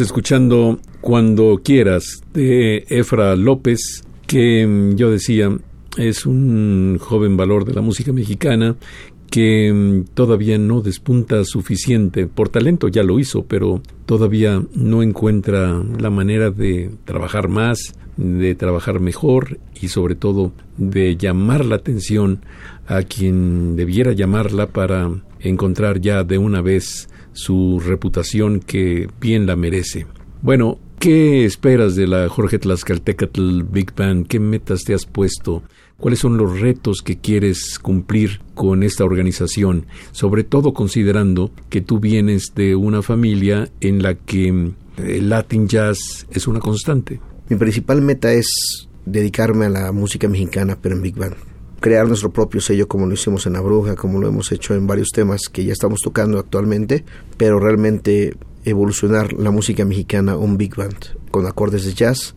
[0.00, 5.50] Escuchando Cuando quieras de Efra López, que mm, yo decía
[5.98, 8.76] es un joven valor de la música mexicana
[9.30, 12.26] que mm, todavía no despunta suficiente.
[12.26, 18.54] Por talento ya lo hizo, pero todavía no encuentra la manera de trabajar más, de
[18.54, 22.40] trabajar mejor y sobre todo de llamar la atención
[22.86, 25.10] a quien debiera llamarla para
[25.40, 30.06] encontrar ya de una vez su reputación que bien la merece.
[30.42, 34.26] Bueno, ¿qué esperas de la Jorge Tlaxcaltecatl Big Band?
[34.26, 35.62] ¿Qué metas te has puesto?
[35.98, 39.86] ¿Cuáles son los retos que quieres cumplir con esta organización?
[40.12, 46.26] Sobre todo considerando que tú vienes de una familia en la que el Latin Jazz
[46.30, 47.20] es una constante.
[47.50, 51.49] Mi principal meta es dedicarme a la música mexicana, pero en Big Band.
[51.80, 54.86] Crear nuestro propio sello como lo hicimos en La Bruja, como lo hemos hecho en
[54.86, 57.04] varios temas que ya estamos tocando actualmente,
[57.36, 62.34] pero realmente evolucionar la música mexicana un big band con acordes de jazz,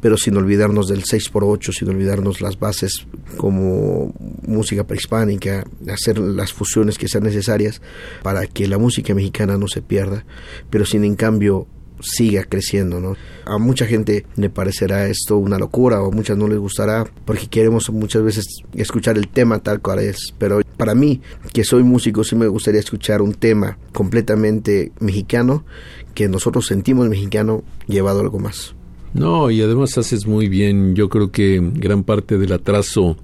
[0.00, 3.06] pero sin olvidarnos del 6x8, sin olvidarnos las bases
[3.36, 4.12] como
[4.46, 7.80] música prehispánica, hacer las fusiones que sean necesarias
[8.22, 10.24] para que la música mexicana no se pierda,
[10.70, 11.66] pero sin en cambio
[12.04, 13.16] siga creciendo, ¿no?
[13.44, 17.46] A mucha gente le parecerá esto una locura o a muchas no les gustará porque
[17.48, 21.20] queremos muchas veces escuchar el tema tal cual es, pero para mí,
[21.52, 25.64] que soy músico, sí me gustaría escuchar un tema completamente mexicano
[26.14, 28.74] que nosotros sentimos mexicano llevado a algo más.
[29.14, 30.94] No, y además haces muy bien.
[30.96, 33.16] Yo creo que gran parte del atraso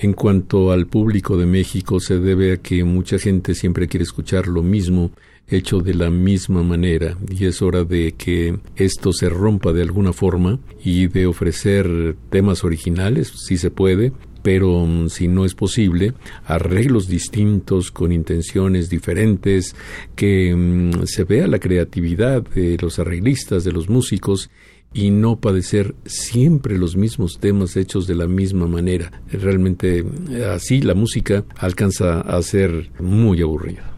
[0.00, 4.46] en cuanto al público de México se debe a que mucha gente siempre quiere escuchar
[4.46, 5.10] lo mismo
[5.48, 10.12] hecho de la misma manera y es hora de que esto se rompa de alguna
[10.12, 14.12] forma y de ofrecer temas originales, si se puede,
[14.42, 16.14] pero mm, si no es posible,
[16.44, 19.74] arreglos distintos con intenciones diferentes,
[20.14, 24.50] que mm, se vea la creatividad de los arreglistas, de los músicos
[24.92, 29.12] y no padecer siempre los mismos temas hechos de la misma manera.
[29.30, 33.94] Realmente eh, así la música alcanza a ser muy aburrida.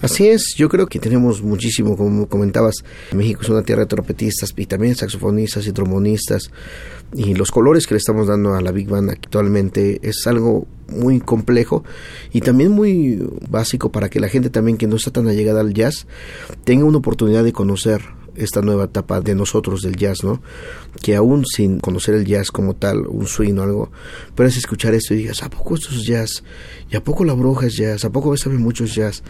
[0.00, 2.74] Así es, yo creo que tenemos muchísimo, como comentabas,
[3.14, 6.50] México es una tierra de trompetistas y también saxofonistas y trombonistas
[7.14, 11.20] y los colores que le estamos dando a la Big Band actualmente es algo muy
[11.20, 11.84] complejo
[12.32, 15.72] y también muy básico para que la gente también que no está tan allegada al
[15.72, 16.08] jazz
[16.64, 18.02] tenga una oportunidad de conocer
[18.36, 20.42] esta nueva etapa de nosotros del jazz, ¿no?
[21.02, 23.92] Que aún sin conocer el jazz como tal, un swing o algo,
[24.34, 26.44] puedes escuchar esto y digas, ¿a poco esto es jazz?
[26.90, 28.04] ¿Y a poco la bruja es jazz?
[28.04, 29.22] ¿A poco sabe mucho es jazz?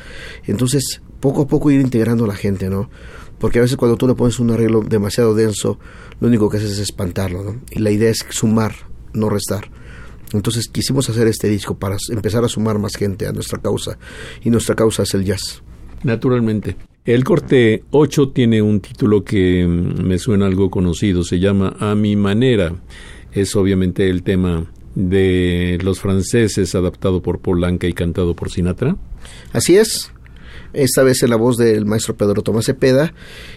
[0.44, 2.90] Entonces, poco a poco ir integrando a la gente, ¿no?
[3.38, 5.78] Porque a veces cuando tú le pones un arreglo demasiado denso,
[6.20, 7.60] lo único que haces es espantarlo, ¿no?
[7.70, 8.74] Y la idea es sumar,
[9.12, 9.70] no restar.
[10.32, 13.98] Entonces quisimos hacer este disco para empezar a sumar más gente a nuestra causa.
[14.42, 15.62] Y nuestra causa es el jazz.
[16.02, 16.76] Naturalmente.
[17.04, 21.96] El corte 8 tiene un título que mm, me suena algo conocido, se llama A
[21.96, 22.76] mi manera.
[23.32, 28.96] Es obviamente el tema de los franceses adaptado por Polanca y cantado por Sinatra.
[29.52, 30.12] Así es.
[30.74, 33.12] Esta vez en la voz del maestro Pedro Tomás Cepeda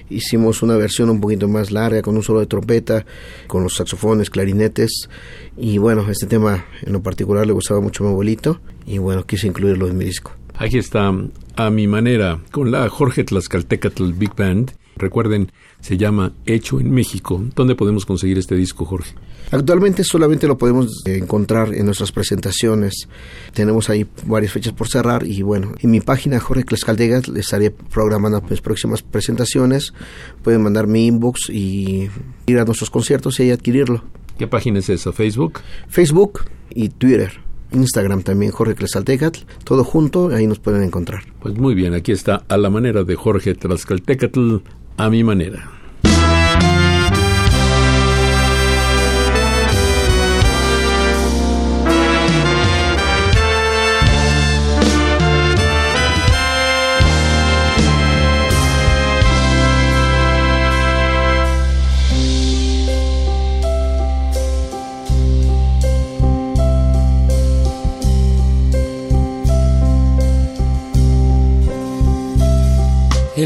[0.10, 3.06] hicimos una versión un poquito más larga con un solo de trompeta,
[3.46, 5.08] con los saxofones, clarinetes
[5.56, 9.24] y bueno, este tema en lo particular le gustaba mucho a mi abuelito y bueno,
[9.24, 10.34] quise incluirlo en mi disco.
[10.58, 11.14] Aquí está
[11.58, 14.72] a mi manera con la Jorge Tlaxcaltecatl Big Band.
[14.96, 15.52] Recuerden,
[15.82, 17.44] se llama Hecho en México.
[17.54, 19.14] ¿Dónde podemos conseguir este disco, Jorge?
[19.52, 23.10] Actualmente solamente lo podemos encontrar en nuestras presentaciones.
[23.54, 27.72] Tenemos ahí varias fechas por cerrar y bueno, en mi página Jorge Tlaxcaltecatl les estaré
[27.72, 29.94] programando pues, próximas presentaciones.
[30.42, 32.10] Pueden mandar mi inbox y
[32.46, 34.06] ir a nuestros conciertos y adquirirlo.
[34.38, 35.12] ¿Qué página es esa?
[35.12, 35.60] ¿Facebook?
[35.90, 37.45] Facebook y Twitter.
[37.72, 41.24] Instagram también, Jorge Tlaxcaltecatl, todo junto, ahí nos pueden encontrar.
[41.42, 44.58] Pues muy bien, aquí está a la manera de Jorge Tlaxcaltecatl,
[44.98, 45.75] a mi manera.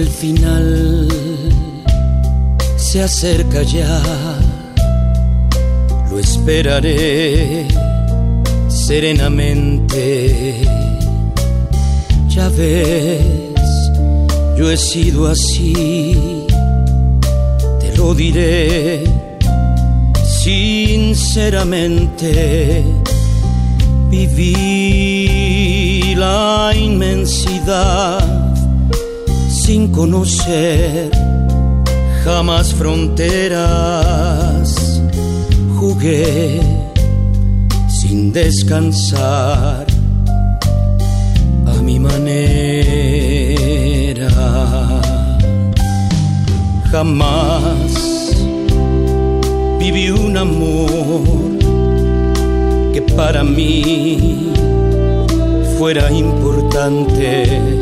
[0.10, 1.08] Final
[2.78, 4.02] se acerca ya,
[6.10, 7.68] lo esperaré
[8.68, 10.64] serenamente.
[12.28, 13.22] Ya ves,
[14.58, 16.48] yo he sido así,
[17.80, 19.04] te lo diré
[20.44, 22.84] sinceramente.
[24.10, 28.39] Viví la inmensidad
[29.70, 31.12] sin conocer
[32.24, 34.68] jamás fronteras.
[35.78, 36.60] Jugué
[37.88, 39.86] sin descansar
[41.68, 42.32] a mi manera.
[46.90, 47.92] Jamás
[49.78, 51.22] viví un amor
[52.92, 54.52] que para mí
[55.78, 57.79] fuera importante.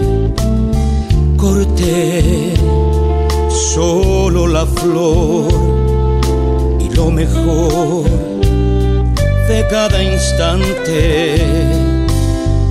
[3.73, 5.47] Solo la flor
[6.79, 8.03] y lo mejor
[9.47, 11.37] de cada instante.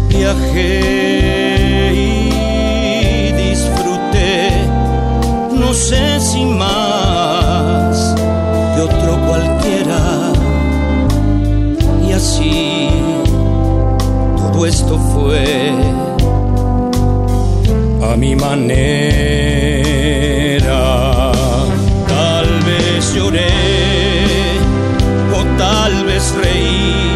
[0.09, 4.51] Viajé y disfruté,
[5.53, 8.15] no sé si más
[8.75, 10.33] que otro cualquiera.
[12.07, 12.89] Y así
[14.37, 16.06] todo esto fue
[18.17, 18.73] mi manera.
[22.09, 23.51] Tal vez lloré
[25.33, 27.15] o tal vez reí,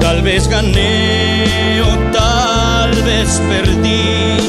[0.00, 4.41] tal vez gané o tal vez perdí.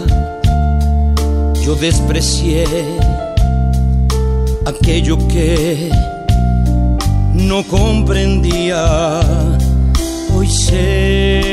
[1.63, 2.65] yo desprecié
[4.65, 5.91] aquello que
[7.33, 9.19] no comprendía.
[10.35, 11.48] Hoy sé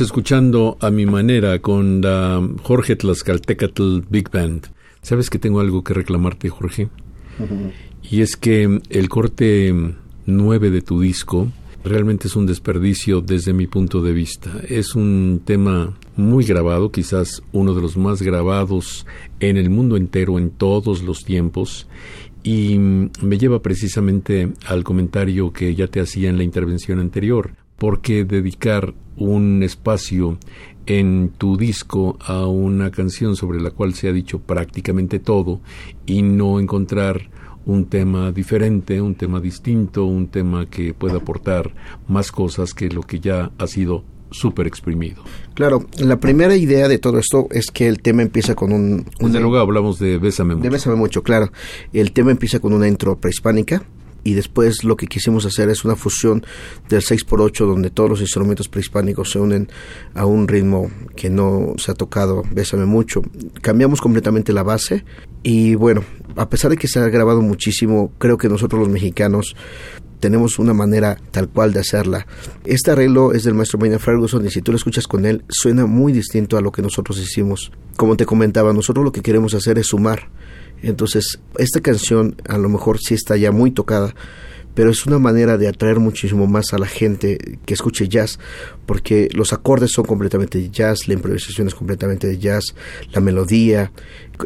[0.00, 4.68] Estamos escuchando a mi manera con la Jorge Tlaxcaltecatl Big Band.
[5.02, 6.88] ¿Sabes que tengo algo que reclamarte, Jorge?
[8.02, 9.74] Y es que el corte
[10.24, 11.48] 9 de tu disco
[11.84, 14.50] realmente es un desperdicio desde mi punto de vista.
[14.66, 19.06] Es un tema muy grabado, quizás uno de los más grabados
[19.38, 21.86] en el mundo entero en todos los tiempos.
[22.42, 27.50] Y me lleva precisamente al comentario que ya te hacía en la intervención anterior.
[27.76, 30.38] ¿Por qué dedicar un espacio
[30.86, 35.60] en tu disco a una canción sobre la cual se ha dicho prácticamente todo
[36.06, 37.30] y no encontrar
[37.66, 41.72] un tema diferente, un tema distinto, un tema que pueda aportar
[42.08, 45.22] más cosas que lo que ya ha sido súper exprimido.
[45.54, 49.04] Claro, la primera idea de todo esto es que el tema empieza con un...
[49.20, 50.64] un Desde luego hablamos de Bésame mucho.
[50.64, 51.52] de Bésame mucho, claro.
[51.92, 53.84] El tema empieza con una intro prehispánica
[54.24, 56.44] y después lo que quisimos hacer es una fusión
[56.88, 59.68] del 6x8 donde todos los instrumentos prehispánicos se unen
[60.14, 63.22] a un ritmo que no se ha tocado, Bésame mucho.
[63.60, 65.04] Cambiamos completamente la base
[65.42, 66.04] y bueno,
[66.36, 69.56] a pesar de que se ha grabado muchísimo, creo que nosotros los mexicanos
[70.20, 72.26] tenemos una manera tal cual de hacerla.
[72.64, 75.86] Este arreglo es del maestro Maynard Ferguson y si tú lo escuchas con él suena
[75.86, 77.72] muy distinto a lo que nosotros hicimos.
[77.96, 80.28] Como te comentaba, nosotros lo que queremos hacer es sumar.
[80.82, 84.14] Entonces, esta canción a lo mejor sí está ya muy tocada,
[84.74, 88.38] pero es una manera de atraer muchísimo más a la gente que escuche jazz,
[88.86, 92.74] porque los acordes son completamente de jazz, la improvisación es completamente de jazz,
[93.12, 93.92] la melodía,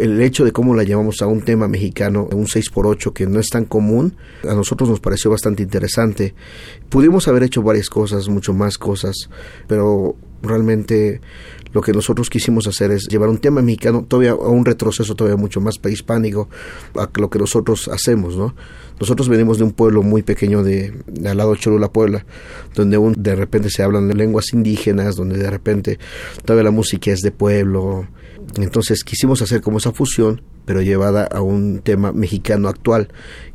[0.01, 3.49] el hecho de cómo la llamamos a un tema mexicano, un 6x8 que no es
[3.49, 4.17] tan común,
[4.49, 6.35] a nosotros nos pareció bastante interesante.
[6.89, 9.29] Pudimos haber hecho varias cosas, mucho más cosas,
[9.69, 11.21] pero realmente
[11.75, 15.37] lo que nosotros quisimos hacer es llevar un tema mexicano todavía a un retroceso todavía
[15.37, 16.49] mucho más prehispánico
[16.97, 18.55] a lo que nosotros hacemos, ¿no?
[19.01, 22.25] Nosotros venimos de un pueblo muy pequeño de, de al lado de Cholula, Puebla,
[22.75, 25.99] donde un, de repente se hablan lenguas indígenas, donde de repente
[26.45, 28.07] todavía la música es de pueblo.
[28.57, 33.09] Entonces quisimos hacer como esa fusión, pero llevada a un tema mexicano actual.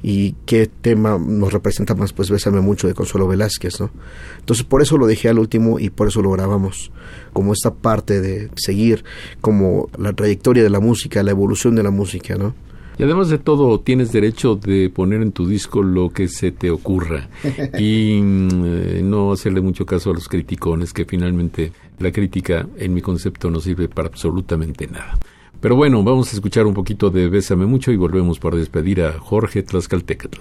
[0.04, 2.14] ¿Y qué tema nos representa más?
[2.14, 3.92] Pues Bésame mucho de Consuelo Velázquez, ¿no?
[4.40, 6.92] Entonces por eso lo dejé al último y por eso lo grabamos,
[7.34, 9.04] como esta parte de seguir
[9.42, 12.54] como la trayectoria de la música, la evolución de la música, ¿no?
[13.00, 16.70] Y además de todo, tienes derecho de poner en tu disco lo que se te
[16.70, 17.30] ocurra
[17.80, 22.94] y mm, eh, no hacerle mucho caso a los criticones, que finalmente la crítica, en
[22.94, 25.18] mi concepto, no sirve para absolutamente nada.
[25.62, 29.20] Pero bueno, vamos a escuchar un poquito de Bésame mucho y volvemos para despedir a
[29.20, 30.40] Jorge Tlaxcaltecatl.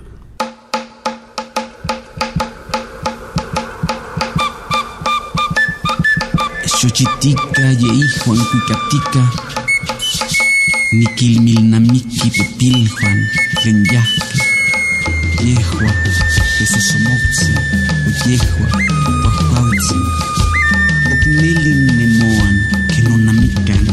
[21.38, 22.56] Oknelin nemoan
[22.88, 23.86] que no namican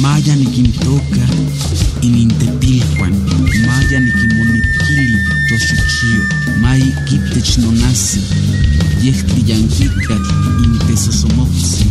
[0.00, 1.26] Maya niquintoca
[2.02, 3.14] inintepiljuan
[3.66, 5.18] Maya niquimonipili
[5.48, 6.22] toxuchio
[6.60, 8.20] Mai kitech nonasi
[9.02, 10.22] Yehti yanquicat
[10.64, 11.86] intesosomoxi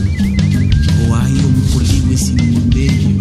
[1.09, 3.16] Oayo mpoliwe sin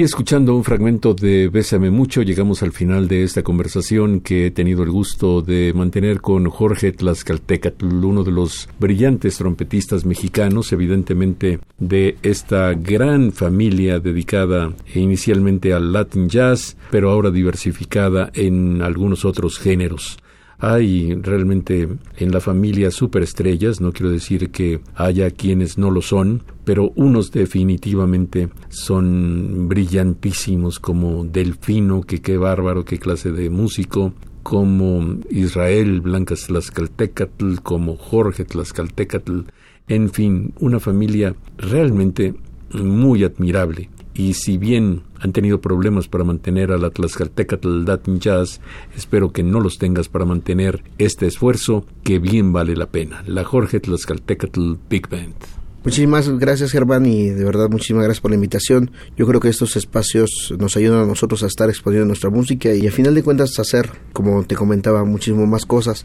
[0.00, 4.50] así, escuchando un fragmento de Bésame Mucho, llegamos al final de esta conversación que he
[4.50, 11.58] tenido el gusto de mantener con Jorge Tlaxcaltecatl, uno de los brillantes trompetistas mexicanos, evidentemente
[11.78, 19.58] de esta gran familia dedicada inicialmente al Latin Jazz, pero ahora diversificada en algunos otros
[19.58, 20.18] géneros.
[20.60, 21.88] Hay realmente
[22.18, 27.32] en la familia superestrellas, no quiero decir que haya quienes no lo son, pero unos
[27.32, 34.12] definitivamente son brillantísimos como Delfino, que qué bárbaro, qué clase de músico,
[34.42, 39.40] como Israel Blancas Tlaxcaltecatl, como Jorge Tlaxcaltecatl,
[39.88, 42.34] en fin, una familia realmente
[42.72, 43.88] muy admirable.
[44.14, 48.60] Y si bien han tenido problemas para mantener al Tlaxcaltecatl Latin Jazz,
[48.96, 53.22] espero que no los tengas para mantener este esfuerzo que bien vale la pena.
[53.26, 55.59] La Jorge Tlaxcaltecatl Big Band.
[55.82, 58.90] Muchísimas gracias Germán y de verdad muchísimas gracias por la invitación.
[59.16, 62.86] Yo creo que estos espacios nos ayudan a nosotros a estar exponiendo nuestra música y
[62.86, 66.04] a final de cuentas hacer, como te comentaba, muchísimo más cosas.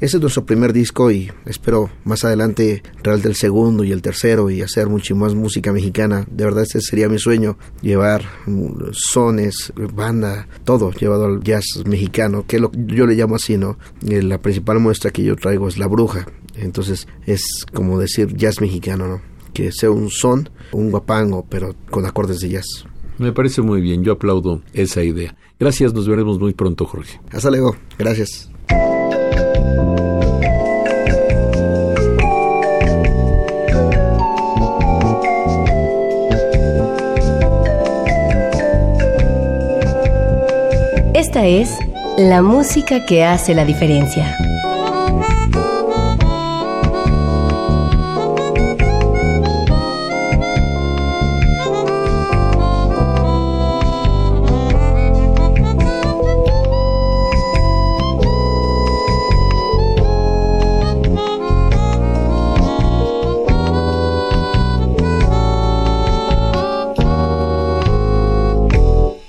[0.00, 4.50] Este es nuestro primer disco y espero más adelante realmente el segundo y el tercero
[4.50, 6.26] y hacer mucho más música mexicana.
[6.30, 8.24] De verdad ese sería mi sueño, llevar
[8.92, 13.78] sones, banda, todo llevado al jazz mexicano, que lo, yo le llamo así, ¿no?
[14.06, 16.26] Eh, La principal muestra que yo traigo es La Bruja,
[16.56, 19.22] entonces es como decir jazz mexicano, ¿no?
[19.52, 22.86] Que sea un son, un guapango, pero con acordes de jazz.
[23.18, 25.36] Me parece muy bien, yo aplaudo esa idea.
[25.60, 27.20] Gracias, nos veremos muy pronto, Jorge.
[27.30, 28.50] Hasta luego, gracias.
[41.14, 41.70] Esta es
[42.18, 44.36] la música que hace la diferencia.